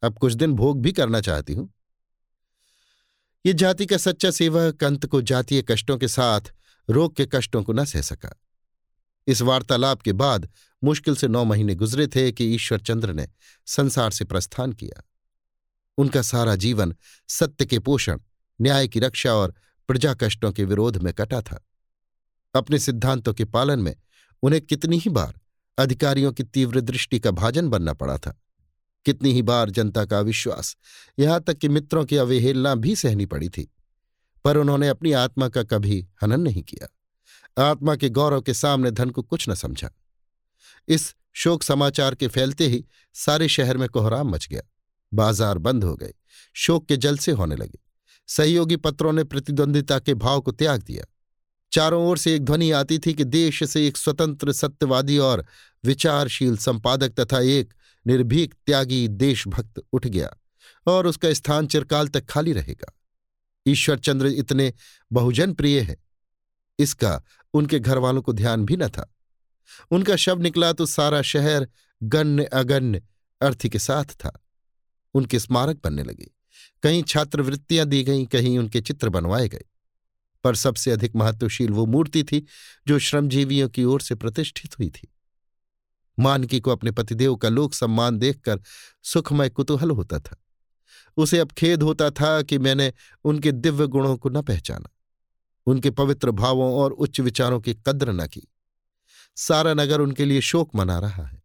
अब 0.03 0.17
कुछ 0.17 0.33
दिन 0.33 0.53
भोग 0.53 0.81
भी 0.81 0.91
करना 0.91 1.21
चाहती 1.21 1.53
हूँ। 1.53 1.69
ये 3.45 3.53
जाति 3.53 3.85
का 3.85 3.97
सच्चा 3.97 4.31
सेवक 4.31 4.83
अंत 4.83 5.05
को 5.05 5.21
जातीय 5.21 5.61
कष्टों 5.61 5.97
के 5.97 6.07
साथ, 6.07 6.41
रोग 6.89 7.15
के 7.15 7.25
कष्टों 7.25 7.63
को 7.63 7.73
न 7.73 7.85
सह 7.85 8.01
सका। 8.01 8.35
इस 9.27 9.41
वार्तालाप 9.41 10.01
के 10.01 10.13
बाद 10.13 10.49
मुश्किल 10.83 11.15
से 11.15 11.27
नौ 11.27 11.43
महीने 11.43 11.75
गुजरे 11.75 12.07
थे 12.07 12.31
कि 12.31 12.45
ईश्वरचंद्र 12.55 13.13
ने 13.13 13.27
संसार 13.65 14.11
से 14.11 14.25
प्रस्थान 14.25 14.73
किया। 14.73 15.03
उनका 15.97 16.21
सारा 16.21 16.55
जीवन 16.55 16.95
सत्य 17.27 17.65
के 17.65 17.79
पोषण, 17.79 18.19
न्याय 18.61 18.87
की 18.87 18.99
रक्षा 18.99 19.33
और 19.33 19.53
प्रजा 19.87 20.13
कष्टों 20.13 20.51
के 20.51 20.63
विरोध 20.63 20.97
में 20.97 21.13
कटा 21.13 21.41
था। 21.41 21.65
अपने 22.55 22.79
सिद्धांतों 22.79 23.33
के 23.33 23.45
पालन 23.45 23.79
में 23.79 23.95
उन्हें 24.43 24.61
कितनी 24.61 24.97
ही 24.97 25.09
बार 25.09 25.39
अधिकारियों 25.77 26.31
की 26.33 26.43
तीव्र 26.43 26.81
दृष्टि 26.81 27.19
का 27.19 27.31
भाजन 27.31 27.69
बनना 27.69 27.93
पड़ा 27.93 28.17
था। 28.17 28.41
कितनी 29.05 29.31
ही 29.33 29.41
बार 29.41 29.69
जनता 29.69 30.05
का 30.05 30.19
अविश्वास, 30.19 30.77
यहाँ 31.19 31.41
तक 31.41 31.57
कि 31.57 31.69
मित्रों 31.69 32.05
की 32.05 32.17
अवहेलना 32.17 32.75
भी 32.75 32.95
सहनी 32.95 33.25
पड़ी 33.25 33.49
थी, 33.49 33.73
पर 34.45 34.57
उन्होंने 34.57 34.87
अपनी 34.87 35.11
आत्मा 35.11 35.49
का 35.49 35.63
कभी 35.63 36.07
हनन 36.23 36.41
नहीं 36.41 36.63
किया। 36.63 36.87
आत्मा 37.57 37.95
के 37.95 38.09
गौरव 38.09 38.41
के 38.41 38.53
सामने 38.53 38.91
धन 38.91 39.09
को 39.09 39.21
कुछ 39.21 39.49
न 39.49 39.53
समझा। 39.53 39.89
इस 40.87 41.15
शोक 41.33 41.63
समाचार 41.63 42.15
के 42.15 42.27
फैलते 42.27 42.67
ही 42.67 42.85
सारे 43.13 43.47
शहर 43.47 43.77
में 43.77 43.89
कोहराम 43.89 44.29
मच 44.29 44.47
गया। 44.47 44.61
बाज़ार 45.13 45.57
बंद 45.57 45.83
हो 45.83 45.95
गए। 45.95 46.13
शोक 46.53 46.87
के 46.87 46.97
जल 46.97 47.17
से 47.17 47.31
होने 47.31 47.55
लगे। 47.55 47.79
सहयोगी 48.27 48.75
पत्रों 48.75 49.13
ने 49.13 49.23
प्रतिद्वंदिता 49.23 49.99
के 49.99 50.13
भाव 50.13 50.41
को 50.41 50.51
त्याग 50.51 50.83
दिया। 50.83 51.05
चारों 51.71 52.07
ओर 52.07 52.17
से 52.17 52.35
एक 52.35 52.43
ध्वनि 52.45 52.71
आती 52.71 52.99
थी 52.99 53.13
कि 53.13 53.23
देश 53.23 53.63
से 53.63 53.87
एक 53.87 53.97
स्वतंत्र, 53.97 54.51
सत्यवादी 54.51 55.17
और 55.17 55.45
विचारशील 55.85 56.57
संपादक 56.57 57.19
तथा 57.19 57.39
एक 57.39 57.73
निर्भीक, 58.07 58.53
त्यागी 58.65 59.07
देशभक्त 59.07 59.81
उठ 59.93 60.07
गया 60.07 60.29
और 60.87 61.07
उसका 61.07 61.33
स्थान 61.33 61.67
चिरकाल 61.67 62.07
तक 62.07 62.25
खाली 62.25 62.53
रहेगा। 62.53 62.93
ईश्वरचंद्र 63.65 64.27
इतने 64.27 64.73
बहुजन 65.11 65.53
प्रिय 65.53 65.79
है। 65.79 66.04
इसका 66.79 67.23
उनके 67.53 67.79
घर 67.79 67.97
वालों 67.97 68.21
को 68.21 68.33
ध्यान 68.33 68.65
भी 68.65 68.77
न 68.77 68.87
था। 68.87 69.15
उनका 69.91 70.15
शव 70.15 70.39
निकला 70.39 70.73
तो 70.73 70.85
सारा 70.85 71.21
शहर 71.21 71.67
गण्य 72.03 72.43
अगण्य 72.43 73.03
अर्थी 73.41 73.69
के 73.69 73.79
साथ 73.79 74.03
था। 74.03 74.45
उनके 75.13 75.39
स्मारक 75.39 75.81
बनने 75.83 76.03
लगे। 76.03 76.31
कहीं 76.83 77.03
छात्रवृत्तियाँ 77.03 77.85
दी 77.85 78.03
गईं, 78.03 78.25
कहीं 78.25 78.59
उनके 78.59 78.81
चित्र 78.81 79.09
बनवाए 79.09 79.49
गए। 79.49 79.63
पर 80.43 80.55
सबसे 80.55 80.91
अधिक 80.91 81.15
महत्वशील 81.15 81.71
वो 81.71 81.85
मूर्ति 81.85 82.23
थी, 82.23 82.45
जो 82.87 82.99
श्रमजीवियों 82.99 83.69
की 83.69 83.83
ओर 83.83 84.01
से 84.01 84.15
प्रतिष्ठित 84.15 84.79
हुई 84.79 84.89
थी। 84.89 85.11
मानकी 86.19 86.59
को 86.59 86.71
अपने 86.71 86.91
पतिदेव 86.91 87.35
का 87.35 87.49
लोक 87.49 87.73
सम्मान 87.73 88.17
देखकर 88.17 88.61
सुखमय 89.03 89.49
कुतूहल 89.49 89.91
होता 89.91 90.19
था। 90.19 90.37
उसे 91.17 91.39
अब 91.39 91.51
खेद 91.51 91.83
होता 91.83 92.09
था 92.09 92.41
कि 92.41 92.57
मैंने 92.57 92.93
उनके 93.23 93.51
दिव्य 93.51 93.87
गुणों 93.87 94.17
को 94.17 94.29
न 94.29 94.41
पहचाना। 94.41 94.94
उनके 95.67 95.89
पवित्र 95.91 96.31
भावों 96.31 96.73
और 96.73 96.91
उच्च 96.91 97.19
विचारों 97.19 97.59
की 97.61 97.73
कद्र 97.87 98.11
न 98.11 98.27
की। 98.27 98.47
सारा 99.37 99.73
नगर 99.73 100.01
उनके 100.01 100.25
लिए 100.25 100.41
शोक 100.41 100.75
मना 100.75 100.99
रहा 100.99 101.25
है। 101.25 101.43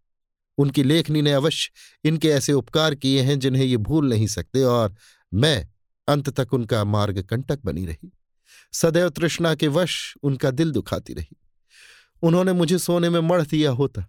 उनकी 0.58 0.82
लेखनी 0.82 1.22
ने 1.22 1.32
अवश्य 1.32 1.70
इनके 2.04 2.28
ऐसे 2.28 2.52
उपकार 2.52 2.94
किए 2.94 3.22
हैं 3.22 3.38
जिन्हें 3.38 3.64
ये 3.64 3.76
भूल 3.76 4.08
नहीं 4.08 4.26
सकते 4.26 4.62
और 4.62 4.94
मैं 5.34 5.68
अंत 6.08 6.28
तक 6.30 6.54
उनका 6.54 6.84
मार्ग 6.84 7.22
कंटक 7.22 7.60
बनी 7.64 7.86
रही। 7.86 8.12
सदैव 8.72 9.08
तृष्णा 9.08 9.54
के 9.54 9.68
वश 9.68 10.14
उनका 10.22 10.50
दिल 10.50 10.70
दुखाती 10.72 11.14
रही। 11.14 11.36
उन्होंने 12.22 12.52
मुझे 12.52 12.78
सोने 12.78 13.10
में 13.10 13.20
मढ़ 13.20 13.42
दिया 13.42 13.70
होता, 13.70 14.06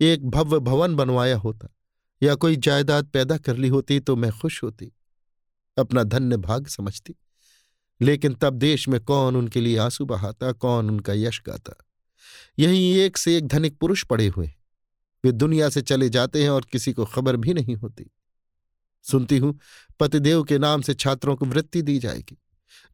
एक 0.00 0.26
भव्य 0.26 0.58
भवन 0.58 0.94
बनवाया 0.94 1.36
होता, 1.36 1.68
या 2.22 2.34
कोई 2.34 2.56
जायदाद 2.56 3.06
पैदा 3.06 3.36
कर 3.38 3.56
ली 3.56 3.68
होती 3.68 4.00
तो 4.00 4.16
मैं 4.16 4.30
खुश 4.32 4.62
होती, 4.62 4.92
अपना 5.76 6.02
धन्य 6.02 6.36
भाग 6.36 6.66
समझती। 6.66 7.14
लेकिन 8.00 8.34
तब 8.34 8.52
देश 8.54 8.88
में 8.88 9.00
कौन 9.00 9.36
उनके 9.36 9.60
लिए 9.60 9.78
आँसू 9.78 10.04
बहाता, 10.04 10.52
कौन 10.52 10.90
उनका 10.90 11.12
यश 11.12 11.42
गाता। 11.46 11.76
यही 12.58 12.98
एक 12.98 13.16
से 13.16 13.36
एक 13.36 13.46
धनिक 13.46 13.78
पुरुष 13.78 14.04
पड़े 14.04 14.26
हुए। 14.26 14.50
वे 15.24 15.32
दुनिया 15.32 15.68
से 15.68 15.82
चले 15.82 16.08
जाते 16.08 16.42
हैं 16.42 16.50
और 16.50 16.66
किसी 16.72 16.92
को 16.92 17.04
खबर 17.04 17.36
भी 17.36 17.54
नहीं 17.54 17.76
होती। 17.76 18.10
सुनती 19.02 19.38
हूँ, 19.38 19.60
पतिदेव 20.00 20.44
के 20.44 20.58
नाम 20.58 20.82
से 20.82 20.94
छात्रों 20.94 21.36
को 21.36 21.44
वृत्ति 21.44 21.82
दी 21.82 21.98
जाएगी। 21.98 22.38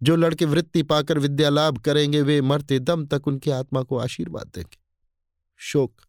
जो 0.02 0.16
लड़के 0.16 0.44
वृत्ति 0.44 0.82
पाकर 0.82 1.18
विद्या 1.18 1.48
लाभ 1.48 1.78
करेंगे, 1.78 2.22
वे 2.22 2.40
मरते 2.40 2.78
दम 2.78 3.06
तक 3.06 3.28
उनकी 3.28 3.50
आत्मा 3.50 3.82
को 3.82 3.98
आशीर्वाद 3.98 4.46
देंगे। 4.46 4.78
शोक। 5.56 6.00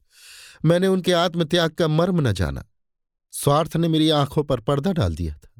मैंने 0.65 0.88
उनके 0.88 1.12
आत्मत्याग 1.12 1.69
का 1.69 1.88
मर्म 1.88 2.27
न 2.27 2.32
जाना। 2.32 2.65
स्वार्थ 3.32 3.77
ने 3.77 3.88
मेरी 3.88 4.10
आँखों 4.10 4.43
पर 4.43 4.60
पर्दा 4.60 4.91
डाल 4.91 5.15
दिया 5.15 5.34
था। 5.34 5.52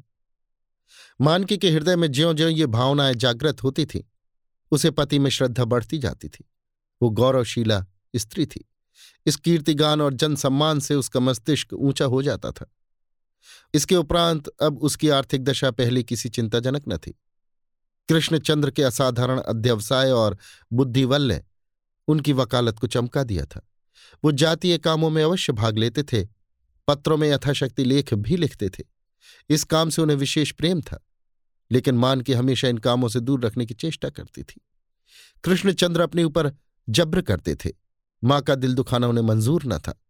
मानकी 1.20 1.58
के 1.58 1.70
हृदय 1.70 1.96
में 1.96 2.12
ज्यो 2.12 2.34
ज्यो 2.34 2.48
ये 2.48 2.66
भावनाएँ 2.66 3.14
जागृत 3.14 3.62
होती 3.62 3.86
थीं, 3.86 4.00
उसे 4.70 4.90
पति 4.90 5.18
में 5.18 5.30
श्रद्धा 5.30 5.64
बढ़ती 5.64 5.98
जाती 5.98 6.28
थी। 6.28 6.50
वो 7.02 7.10
गौरवशीला 7.10 7.86
स्त्री 8.16 8.46
थी। 8.46 8.70
इस 9.26 9.36
कीर्तिगान 9.36 10.00
और 10.00 10.14
जन 10.14 10.36
सम्मान 10.36 10.80
से 10.80 10.94
उसका 10.94 11.20
मस्तिष्क 11.20 11.72
ऊँचा 11.72 12.04
हो 12.04 12.22
जाता 12.22 12.50
था। 12.50 12.74
इसके 13.74 13.96
उपरांत 13.96 14.48
अब 14.48 14.78
उसकी 14.78 15.08
आर्थिक 15.08 15.44
दशा 15.44 15.70
पहले 15.70 16.02
किसी 16.02 16.28
चिंताजनक 16.28 16.84
न 16.88 16.96
थी। 16.96 17.10
कृष्णचंद्र 18.08 18.70
के 18.70 18.82
असाधारण 18.82 19.40
अध्यवसाय 19.40 20.10
और 20.10 20.38
बुद्धिवल 20.72 21.22
ने 21.22 21.42
उनकी 22.08 22.32
वकालत 22.32 22.78
को 22.78 22.86
चमका 22.86 23.22
दिया 23.22 23.44
था। 23.44 23.68
वो 24.24 24.32
जातीय 24.32 24.78
कामों 24.78 25.10
में 25.10 25.24
अवश्य 25.24 25.52
भाग 25.52 25.78
लेते 25.78 26.02
थे, 26.02 26.28
पत्रों 26.88 27.16
में 27.16 27.30
यथाशक्ति 27.30 27.84
लेख 27.84 28.14
भी 28.14 28.36
लिखते 28.36 28.68
थे। 28.68 28.93
इस 29.50 29.64
काम 29.64 29.90
से 29.90 30.02
उन्हें 30.02 30.16
विशेष 30.16 30.52
प्रेम 30.52 30.80
था, 30.80 31.04
लेकिन 31.70 31.94
मान 31.94 32.20
के 32.20 32.34
हमेशा 32.34 32.68
इन 32.68 32.78
कामों 32.78 33.08
से 33.08 33.20
दूर 33.20 33.44
रखने 33.46 33.66
की 33.66 33.74
चेष्टा 33.74 34.10
करती 34.10 34.42
थी। 34.42 34.60
कृष्णचंद्र 35.44 36.00
अपने 36.00 36.24
ऊपर 36.24 36.52
जब्र 36.88 37.22
करते 37.22 37.54
थे। 37.54 37.70
माँ 38.24 38.40
का 38.42 38.54
दिल 38.54 38.74
दुखाना 38.74 39.06
उन्हें 39.06 39.24
मंजूर 39.24 39.64
न 39.66 39.78
था। 39.78 40.00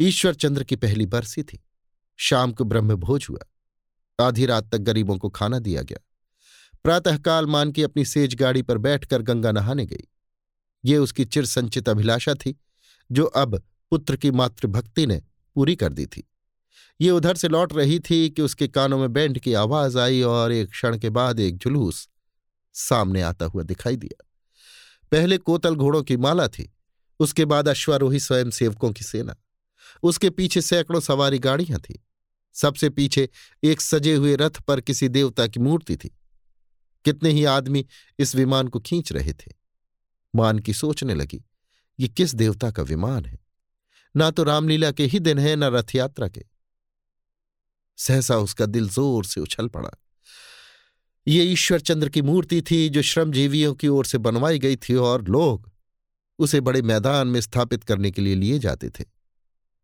ईश्वर 0.00 0.34
चंद्र 0.34 0.64
की 0.64 0.76
पहली 0.76 1.06
बरसी 1.06 1.42
थी। 1.42 1.62
शाम 2.18 2.52
को 2.52 2.64
ब्रह्म 2.64 2.94
भोज 2.94 3.26
हुआ। 3.30 4.26
आधी 4.26 4.46
रात 4.46 4.70
तक 4.72 4.78
गरीबों 4.78 5.16
को 5.18 5.28
खाना 5.28 5.58
दिया 5.58 5.82
गया। 5.82 5.98
प्रातःकाल 6.84 7.46
मान 7.46 7.72
की 7.72 7.82
अपनी 7.82 8.04
सेज 8.04 8.34
गाड़ी 8.34 8.62
पर 8.62 8.78
बैठकर 8.78 9.22
गंगा 9.22 9.52
नहाने 9.52 9.86
गई। 9.86 10.08
ये 10.84 10.96
उसकी 10.98 11.24
चिर 11.24 11.46
संचित 11.46 11.88
अभिलाषा 11.88 12.34
थी, 12.34 12.54
जो 13.10 13.24
अब 13.24 13.62
पुत्र 13.90 14.16
की 14.16 14.30
मातृभक्ति 14.30 15.06
ने 15.06 15.22
पूरी 15.56 15.76
कर 15.76 15.92
दी 15.92 16.06
थी। 16.06 16.31
ये 17.02 17.10
उधर 17.10 17.34
से 17.34 17.48
लौट 17.48 17.72
रही 17.72 18.00
थी 18.00 18.30
कि 18.30 18.42
उसके 18.42 18.68
कानों 18.68 18.98
में 18.98 19.12
बैंड 19.12 19.38
की 19.38 19.54
आवाज़ 19.54 19.98
आई 19.98 20.22
और 20.22 20.52
एक 20.52 20.70
क्षण 20.70 20.98
के 20.98 21.10
बाद 21.10 21.40
एक 21.40 21.56
जुलूस 21.56 22.08
सामने 22.72 23.22
आता 23.22 23.46
हुआ 23.46 23.62
दिखाई 23.62 23.96
दिया। 23.96 24.24
पहले 25.12 25.38
कोतल 25.38 25.74
घोड़ों 25.74 26.02
की 26.02 26.16
माला 26.16 26.48
थी, 26.48 26.72
उसके 27.20 27.44
बाद 27.44 27.68
अश्वारोही 27.68 28.20
स्वयं 28.20 28.50
सेवकों 28.50 28.92
की 28.92 29.04
सेना। 29.04 29.36
उसके 30.02 30.30
पीछे 30.30 30.62
सैकड़ों 30.62 31.00
सवारी 31.00 31.38
गाड़ियाँ 31.38 31.80
थी। 31.80 32.04
सबसे 32.54 32.90
पीछे 32.90 33.28
एक 33.64 33.80
सजे 33.80 34.14
हुए 34.14 34.36
रथ 34.36 34.60
पर 34.60 34.80
किसी 34.80 35.08
देवता 35.08 35.46
की 35.46 35.60
मूर्ति 35.60 35.96
थी। 35.96 36.16
कितने 37.04 37.30
ही 37.30 37.44
आदमी 37.44 37.86
इस 38.18 38.34
विमान 38.34 38.68
को 38.68 38.80
खींच 38.80 39.12
रहे 39.12 39.32
थे। 39.32 39.52
मान 40.34 40.58
की 40.58 40.72
सोचने 40.72 41.14
लगी, 41.14 41.44
ये 42.00 42.08
किस 42.08 42.34
देवता 42.34 42.70
का 42.70 42.82
विमान 42.82 43.24
है? 43.24 43.38
ना 44.16 44.30
तो 44.30 44.42
रामलीला 44.42 44.90
के 44.90 45.06
ही 45.06 45.18
दिन 45.18 45.38
है, 45.38 45.56
न 45.56 45.64
रथ 45.64 45.94
यात्रा 45.94 46.28
के। 46.28 46.51
सहसा 47.96 48.36
उसका 48.36 48.66
दिल 48.66 48.88
ज़ोर 48.88 49.24
से 49.24 49.40
उछल 49.40 49.68
पड़ा। 49.68 49.90
ये 51.28 51.44
ईश्वरचंद्र 51.44 52.08
की 52.08 52.22
मूर्ति 52.22 52.62
थी 52.62 52.88
जो 52.88 53.02
श्रमजीवियों 53.02 53.74
की 53.74 53.88
ओर 53.88 54.06
से 54.06 54.18
बनवाई 54.18 54.58
गई 54.58 54.76
थी 54.76 54.94
और 54.94 55.28
लोग 55.28 55.70
उसे 56.38 56.60
बड़े 56.60 56.82
मैदान 56.82 57.26
में 57.26 57.40
स्थापित 57.40 57.84
करने 57.84 58.10
के 58.10 58.22
लिए 58.22 58.34
लिए 58.34 58.58
जाते 58.58 58.90
थे। 58.90 59.04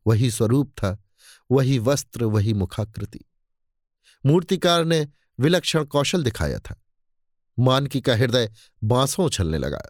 वही 0.06 0.30
स्वरूप 0.30 0.70
था, 0.70 1.04
वही 1.50 1.78
वस्त्र, 1.78 2.24
वही 2.24 2.54
मुखाकृति। 2.54 3.20
मूर्तिकार 4.26 4.84
ने 4.84 5.08
विलक्षण 5.40 5.84
कौशल 5.84 6.22
दिखाया 6.22 6.58
था। 6.58 6.82
मानकी 7.58 8.00
का 8.00 8.16
हृदय 8.16 8.52
बांसों 8.84 9.26
उछलने 9.26 9.58
लगा। 9.58 9.82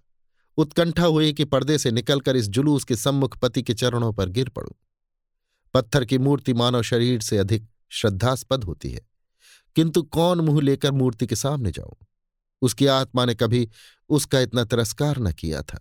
उत्कंठा 0.56 1.04
हुई 1.04 1.32
कि 1.32 1.44
पर्दे 1.44 1.78
से 1.78 1.90
निकलकर 1.90 2.36
इस 2.36 2.48
जुलूस 2.48 2.84
के 2.84 2.96
सम्मुख 2.96 3.38
पति 3.38 3.62
के 3.62 3.74
चरणों 3.74 4.12
पर 4.12 4.28
गिर 4.28 4.48
पड़ू। 4.48 4.76
पत्थर 5.74 6.04
की 6.04 6.18
मूर्ति 6.18 6.54
मानव 6.54 6.82
शरीर 6.82 7.20
से 7.20 7.38
अधिक 7.38 7.68
श्रद्धास्पद 7.88 8.64
होती 8.64 8.92
है। 8.92 9.00
किंतु 9.76 10.02
कौन 10.02 10.40
मुँह 10.40 10.62
लेकर 10.62 10.92
मूर्ति 10.92 11.26
के 11.26 11.36
सामने 11.36 11.70
जाऊँ? 11.70 12.06
उसकी 12.62 12.86
आत्मा 12.86 13.24
ने 13.24 13.34
कभी 13.34 13.68
उसका 14.08 14.40
इतना 14.40 14.64
तिरस्कार 14.64 15.18
न 15.18 15.32
किया 15.32 15.62
था। 15.62 15.80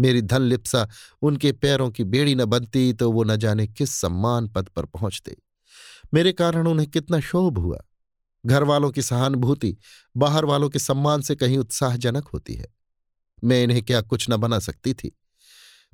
मेरी 0.00 0.22
धन 0.22 0.42
लिप्सा 0.42 0.88
उनके 1.22 1.52
पैरों 1.52 1.90
की 1.90 2.04
बेड़ी 2.04 2.34
न 2.34 2.44
बनती 2.44 2.92
तो 2.92 3.12
वो 3.12 3.24
न 3.24 3.36
जाने 3.36 3.66
किस 3.66 3.90
सम्मान 3.90 4.48
पद 4.48 4.68
पर 4.68 4.84
पहुँचते। 4.84 5.36
मेरे 6.14 6.32
कारण 6.32 6.66
उन्हें 6.66 6.90
कितना 6.90 7.20
शोभ 7.20 7.58
हुआ। 7.58 7.78
घर 8.46 8.62
वालों 8.62 8.90
की 8.90 9.02
सहानुभूति 9.02 9.76
बाहर 10.16 10.44
वालों 10.44 10.70
के 10.70 10.78
सम्मान 10.78 11.22
से 11.22 11.36
कहीं 11.36 11.58
उत्साहजनक 11.58 12.28
होती 12.28 12.54
है। 12.54 12.66
मैं 13.44 13.64
इन्हें 13.64 13.82
क्या 13.82 14.00
कुछ 14.00 14.30
न 14.30 14.36
बना 14.36 14.58
सकती 14.58 14.94
थी, 14.94 15.18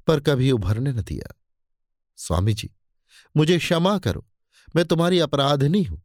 पर 0.06 0.20
कभी 0.20 0.52
उभरने 0.52 0.92
न 0.92 1.02
दिया। 1.02 1.34
स्वामी 2.16 2.54
जी, 2.54 2.70
मुझे 3.36 3.58
क्षमा 3.58 3.98
करो। 3.98 4.26
मैं 4.76 4.84
तुम्हारी 4.84 5.18
अपराधनी 5.18 5.82
हूँ। 5.82 6.02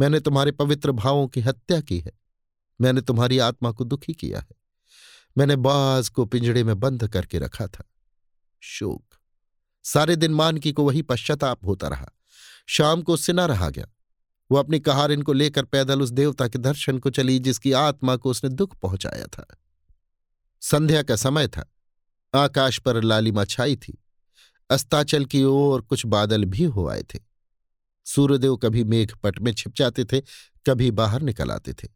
मैंने 0.00 0.20
तुम्हारे 0.20 0.52
पवित्र 0.52 0.92
भावों 0.92 1.28
की 1.28 1.40
हत्या 1.40 1.80
की 1.80 1.98
है। 1.98 2.12
मैंने 2.80 3.00
तुम्हारी 3.00 3.38
आत्मा 3.38 3.72
को 3.72 3.84
दुखी 3.84 4.12
किया 4.12 4.40
है। 4.40 4.56
मैंने 5.38 5.56
बाज 5.56 6.08
को 6.08 6.24
पिंजड़े 6.24 6.64
में 6.64 6.80
बंद 6.80 7.08
करके 7.08 7.38
रखा 7.38 7.66
था। 7.66 7.84
शोक। 8.60 9.14
सारे 9.84 10.16
दिन 10.16 10.34
मानकी 10.34 10.72
को 10.72 10.84
वही 10.84 11.02
पश्चाताप 11.02 11.64
होता 11.66 11.88
रहा। 11.88 12.08
शाम 12.66 13.02
को 13.02 13.14
उससे 13.14 13.32
रहा 13.32 13.70
गया। 13.70 13.86
वो 14.50 14.58
अपनी 14.58 14.80
कहारिन 14.80 15.22
को 15.22 15.32
लेकर 15.32 15.64
पैदल 15.64 16.02
उस 16.02 16.10
देवता 16.10 16.48
के 16.48 16.58
दर्शन 16.58 16.98
को 16.98 17.10
चली, 17.10 17.38
जिसकी 17.38 17.72
आत्मा 17.72 18.16
को 18.16 18.30
उसने 18.30 18.50
दुख 18.50 18.76
पहुँचाया 18.76 19.26
था। 19.26 19.46
संध्या 20.60 21.02
का 21.02 21.16
समय 21.16 21.48
था। 21.48 21.72
आकाश 22.34 22.78
पर 22.78 23.02
लालिमा 23.02 23.44
छाई 23.44 23.76
थी। 23.76 24.04
अस्ताचल 24.70 25.24
की 25.24 25.44
ओर 25.44 25.80
कुछ 25.80 26.06
बादल 26.06 26.44
भी 26.44 26.64
हो 26.64 26.88
आए 26.88 27.02
थे। 27.02 27.31
सूर्यदेव 28.04 28.56
कभी 28.56 28.84
मेघपट 28.84 29.38
में 29.38 29.54
छिप 29.54 29.74
जाते 29.76 30.04
थे, 30.04 30.20
कभी 30.66 30.90
बाहर 30.90 31.22
निकल 31.22 31.50
आते 31.50 31.72
थे। 31.72 31.88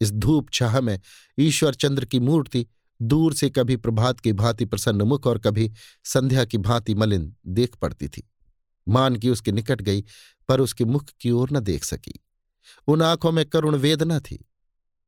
इस 0.00 0.12
धूप 0.12 0.48
छाह 0.52 0.80
में 0.80 1.00
ईश्वर 1.38 1.74
चंद्र 1.74 2.04
की 2.04 2.20
मूर्ति, 2.20 2.66
दूर 3.02 3.34
से 3.34 3.50
कभी 3.50 3.76
प्रभात 3.76 4.20
की 4.20 4.32
भांति 4.32 4.64
प्रसन्न 4.64 5.02
मुख 5.02 5.26
और 5.26 5.38
कभी 5.38 5.72
संध्या 6.04 6.44
की 6.44 6.58
भांति 6.58 6.94
मलिन 6.94 7.36
देख 7.46 7.76
पड़ती 7.76 8.08
थी। 8.08 8.30
मान 8.88 9.16
की 9.16 9.30
उसके 9.30 9.52
निकट 9.52 9.82
गई, 9.82 10.04
पर 10.48 10.60
उसके 10.60 10.84
मुख 10.84 11.04
की 11.20 11.30
ओर 11.30 11.50
न 11.52 11.60
देख 11.60 11.84
सकी। 11.84 12.24
उन 12.86 13.02
आँखों 13.02 13.32
में 13.32 13.46
करुण 13.46 13.76
वेदना 13.76 14.20
थी। 14.20 14.48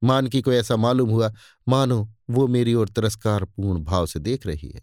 मानकी 0.05 0.43
को 0.43 0.53
ऐसा 0.53 0.77
मालूम 0.77 1.11
हुआ, 1.11 1.33
मानो 1.69 2.15
वो 2.31 2.47
मेरी 2.47 2.75
ओर 2.75 2.89
तिरस्कारपूर्ण 2.89 3.81
भाव 3.81 4.07
से 4.07 4.21
देख 4.21 4.47
रही 4.47 4.69
है। 4.69 4.83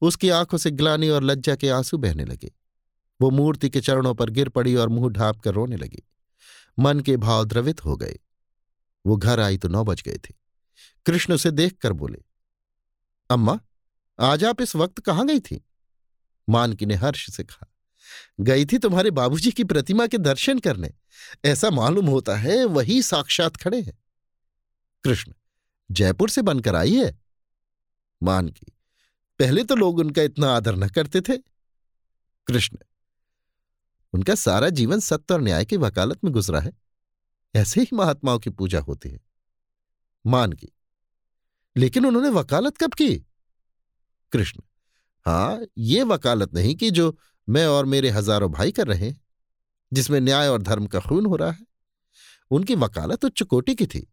उसकी 0.00 0.28
आँखों 0.28 0.58
से 0.58 0.70
ग्लानी 0.70 1.08
और 1.08 1.22
लज्जा 1.22 1.56
के 1.56 1.68
आँसू 1.68 1.98
बहने 1.98 2.24
लगे। 2.24 2.52
वो 3.20 3.30
मूर्ति 3.30 3.70
के 3.70 3.80
चरणों 3.80 4.14
पर 4.14 4.30
गिर 4.30 4.48
पड़ी 4.48 4.74
और 4.74 4.88
मुँह 4.88 5.10
ढांप 5.10 5.40
कर 5.40 5.54
रोने 5.54 5.76
लगी। 5.76 6.02
मन 6.78 7.00
के 7.00 7.16
भाव 7.16 7.44
द्रवित 7.44 7.84
हो 7.84 7.96
गए। 7.96 8.18
वो 9.06 9.16
घर 9.16 9.40
आई 9.40 9.58
तो 9.58 9.68
नौ 9.68 9.84
बज 9.84 10.02
गए 10.02 10.16
थे। 10.18 10.34
कृष्ण 11.06 11.34
उसे 11.34 11.50
देख 11.50 11.76
कर 11.76 11.92
बोले, 11.92 12.22
अम्मा, 13.30 13.58
आज 14.20 14.44
आप 14.44 14.60
इस 14.60 14.76
वक्त 14.76 15.00
कहाँ 15.00 15.26
गई 15.26 15.40
थी? 15.40 15.64
मानकी 16.48 16.86
ने 16.86 16.94
हर्ष 16.94 17.30
से 17.30 17.44
कहा, 17.44 17.66
गई 18.40 18.64
थी 18.66 18.78
तुम्हारे 18.78 19.10
बाबूजी 19.10 19.50
की 19.52 19.64
प्रतिमा 19.64 20.06
के 20.06 20.18
दर्शन 20.18 20.58
करने। 20.58 20.92
ऐसा 21.44 21.70
मालूम 21.70 22.06
होता 22.06 22.36
है 22.36 22.64
वही 22.64 23.02
साक्षात 23.02 23.56
खड़े 23.56 23.80
हैं। 23.80 23.98
कृष्ण, 25.04 25.32
जयपुर 25.90 26.30
से 26.30 26.42
बनकर 26.42 26.74
आई 26.76 26.94
है? 26.96 27.18
मानकी, 28.22 28.66
पहले 29.38 29.64
तो 29.64 29.76
लोग 29.76 29.98
उनका 29.98 30.22
इतना 30.22 30.50
आदर 30.50 30.76
न 30.76 30.88
करते 30.88 31.20
थे। 31.20 31.36
कृष्ण 32.46 32.76
उनका 34.14 34.34
सारा 34.34 34.68
जीवन 34.68 35.00
सत्य 35.00 35.34
और 35.34 35.40
न्याय 35.40 35.64
की 35.64 35.76
वकालत 35.76 36.24
में 36.24 36.32
गुजरा 36.32 36.60
है। 36.60 36.72
ऐसे 37.54 37.80
ही 37.80 37.86
महात्माओं 37.92 38.38
की 38.38 38.50
पूजा 38.50 38.80
होती 38.80 39.08
है। 39.08 39.20
मान 40.26 40.52
की। 40.52 40.68
लेकिन 41.76 42.06
उन्होंने 42.06 42.28
वकालत 42.28 42.76
कब 42.76 42.94
की? 42.94 43.26
कृष्ण। 44.32 44.60
हाँ, 45.26 45.60
ये 45.78 46.02
वकालत 46.02 46.54
नहीं 46.54 46.74
कि 46.74 46.90
जो 46.90 47.18
मैं 47.48 47.66
और 47.66 47.84
मेरे 47.84 48.10
हज़ारों 48.10 48.52
भाई 48.52 48.72
कर 48.72 48.86
रहे 48.86 49.08
हैं, 49.08 49.20
जिसमें 49.92 50.20
न्याय 50.20 50.48
और 50.48 50.62
धर्म 50.62 50.86
का 50.86 51.00
खून 51.00 51.26
हो 51.26 51.36
रहा 51.36 51.50
है। 51.50 51.66
उनकी 52.50 52.74
वकालत 52.74 53.24
उच्च 53.24 53.42
कोटि 53.42 53.74
की 53.74 53.86
थी। 53.86 54.12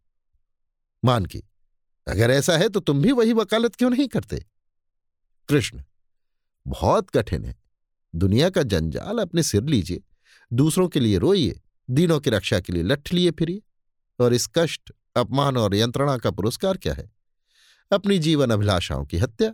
मान 1.05 1.25
की। 1.25 1.43
अगर 2.07 2.31
ऐसा 2.31 2.57
है 2.57 2.69
तो 2.69 2.79
तुम 2.79 3.01
भी 3.01 3.11
वही 3.11 3.33
वकालत 3.33 3.75
क्यों 3.75 3.89
नहीं 3.89 4.07
करते? 4.07 4.45
कृष्ण। 5.49 5.83
बहुत 6.67 7.09
कठिन 7.09 7.45
है। 7.45 7.60
दुनिया 8.15 8.49
का 8.49 8.63
जंजाल 8.63 9.17
अपने 9.17 9.43
सिर 9.43 9.63
लीजिए। 9.63 10.01
दूसरों 10.53 10.87
के 10.87 10.99
लिए 10.99 11.17
रोइए, 11.17 11.61
दीनों 11.89 12.19
की 12.19 12.29
रक्षा 12.29 12.59
के 12.59 12.73
लिए 12.73 12.83
लठ 12.83 13.13
लिए 13.13 13.31
फिरिए। 13.31 13.61
और 14.19 14.33
इस 14.33 14.49
कष्ट, 14.55 14.91
अपमान 15.15 15.57
और 15.57 15.75
यंत्रणा 15.75 16.17
का 16.17 16.31
पुरस्कार 16.31 16.77
क्या 16.77 16.93
है? 16.93 17.11
अपनी 17.91 18.19
जीवन 18.19 18.51
अभिलाषाओं 18.51 19.05
की 19.05 19.17
हत्या। 19.17 19.53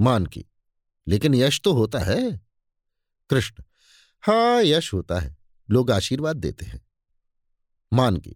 मान 0.00 0.26
की, 0.26 0.44
लेकिन 1.08 1.34
यश 1.34 1.60
तो 1.64 1.72
होता 1.72 1.98
है। 1.98 2.40
कृष्ण 3.30 3.62
हाँ 4.22 4.62
यश 4.62 4.92
होता 4.94 5.18
है। 5.20 5.36
लोग 5.70 5.90
आशीर्वाद 5.90 6.36
देते 6.36 6.64
हैं। 6.64 6.80
मान 7.92 8.16
की, 8.16 8.34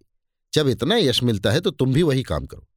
जब 0.55 0.69
इतना 0.69 0.97
यश 0.97 1.23
मिलता 1.23 1.51
है 1.51 1.61
तो 1.61 1.71
तुम 1.71 1.93
भी 1.93 2.03
वही 2.03 2.23
काम 2.23 2.47
करो। 2.47 2.69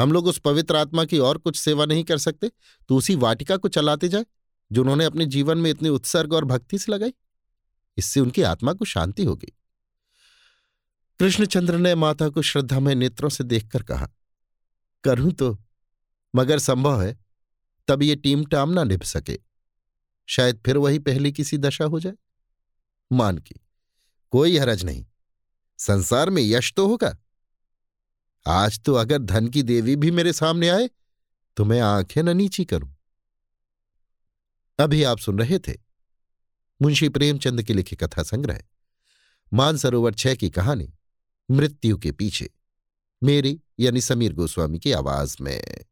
हम 0.00 0.12
लोग 0.12 0.26
उस 0.26 0.38
पवित्र 0.38 0.76
आत्मा 0.76 1.04
की 1.04 1.18
और 1.18 1.38
कुछ 1.38 1.56
सेवा 1.56 1.86
नहीं 1.86 2.04
कर 2.04 2.18
सकते। 2.18 2.50
तो 2.88 2.96
उसी 2.96 3.14
वाटिका 3.14 3.56
को 3.56 3.68
चलाते 3.68 4.08
जाए। 4.08 4.24
जो 4.72 4.80
उन्होंने 4.80 5.04
अपने 5.04 5.26
जीवन 5.26 5.58
में 5.58 5.70
इतनी 5.70 5.88
उत्सर्ग 5.88 6.32
और 6.32 6.44
भक्ति 6.44 6.78
से 6.78 6.92
लगाई। 6.92 7.12
इससे 7.96 8.20
उनकी 8.20 8.42
आत्मा 8.42 8.72
को 8.72 8.84
शांति 8.84 9.24
होगी। 9.24 9.52
कृष्णचंद्र 11.20 11.78
ने 11.78 11.94
माता 11.94 12.28
को 12.28 12.42
श्रद्धामय 12.42 12.94
नेत्रों 12.94 13.28
से 13.28 13.44
देखकर 13.44 13.82
कहा, 13.82 14.08
करूँ 15.04 15.32
तो 15.32 15.56
मगर 16.34 16.58
संभव 16.58 17.02
है, 17.02 17.16
तब 17.88 18.02
ये 18.02 18.16
टीम 18.16 18.44
टाम 18.44 18.70
ना 18.70 18.84
निभ 18.84 19.02
सके। 19.02 19.38
शायद 20.28 20.60
फिर 20.66 20.76
वही 20.76 20.98
पहली 20.98 21.32
किसी 21.32 21.58
दशा 21.58 21.84
हो 21.84 22.00
जाए। 22.00 22.14
मान 23.12 23.38
की, 23.38 23.54
कोई 24.32 24.56
हरज 24.58 24.84
नहीं, 24.84 25.06
संसार 25.78 26.30
में 26.30 26.42
यश 26.42 26.72
तो 26.76 26.86
होगा। 26.86 27.16
आज 28.46 28.80
तो 28.80 28.94
अगर 28.94 29.18
धन 29.18 29.48
की 29.48 29.62
देवी 29.62 29.96
भी 29.96 30.10
मेरे 30.10 30.32
सामने 30.32 30.68
आए 30.68 30.88
तो 31.56 31.64
मैं 31.64 31.80
आँखें 31.80 32.22
न 32.22 32.36
नीची 32.36 32.64
करूँ। 32.64 32.94
अभी 34.78 35.02
आप 35.02 35.18
सुन 35.18 35.38
रहे 35.38 35.58
थे 35.58 35.74
मुंशी 36.82 37.08
प्रेमचंद 37.08 37.62
के 37.62 37.74
लिखे 37.74 37.96
कथा 37.96 38.22
संग्रह। 38.22 38.60
मानसरोवर 39.52 40.14
छह 40.14 40.34
की 40.34 40.50
कहानी, 40.50 40.94
मृत्यु 41.50 41.98
के 41.98 42.12
पीछे। 42.12 42.50
मेरी 43.22 43.60
यानी 43.80 44.00
समीर 44.00 44.32
गोस्वामी 44.32 44.78
की 44.78 44.92
आवाज़ 44.92 45.36
में। 45.40 45.84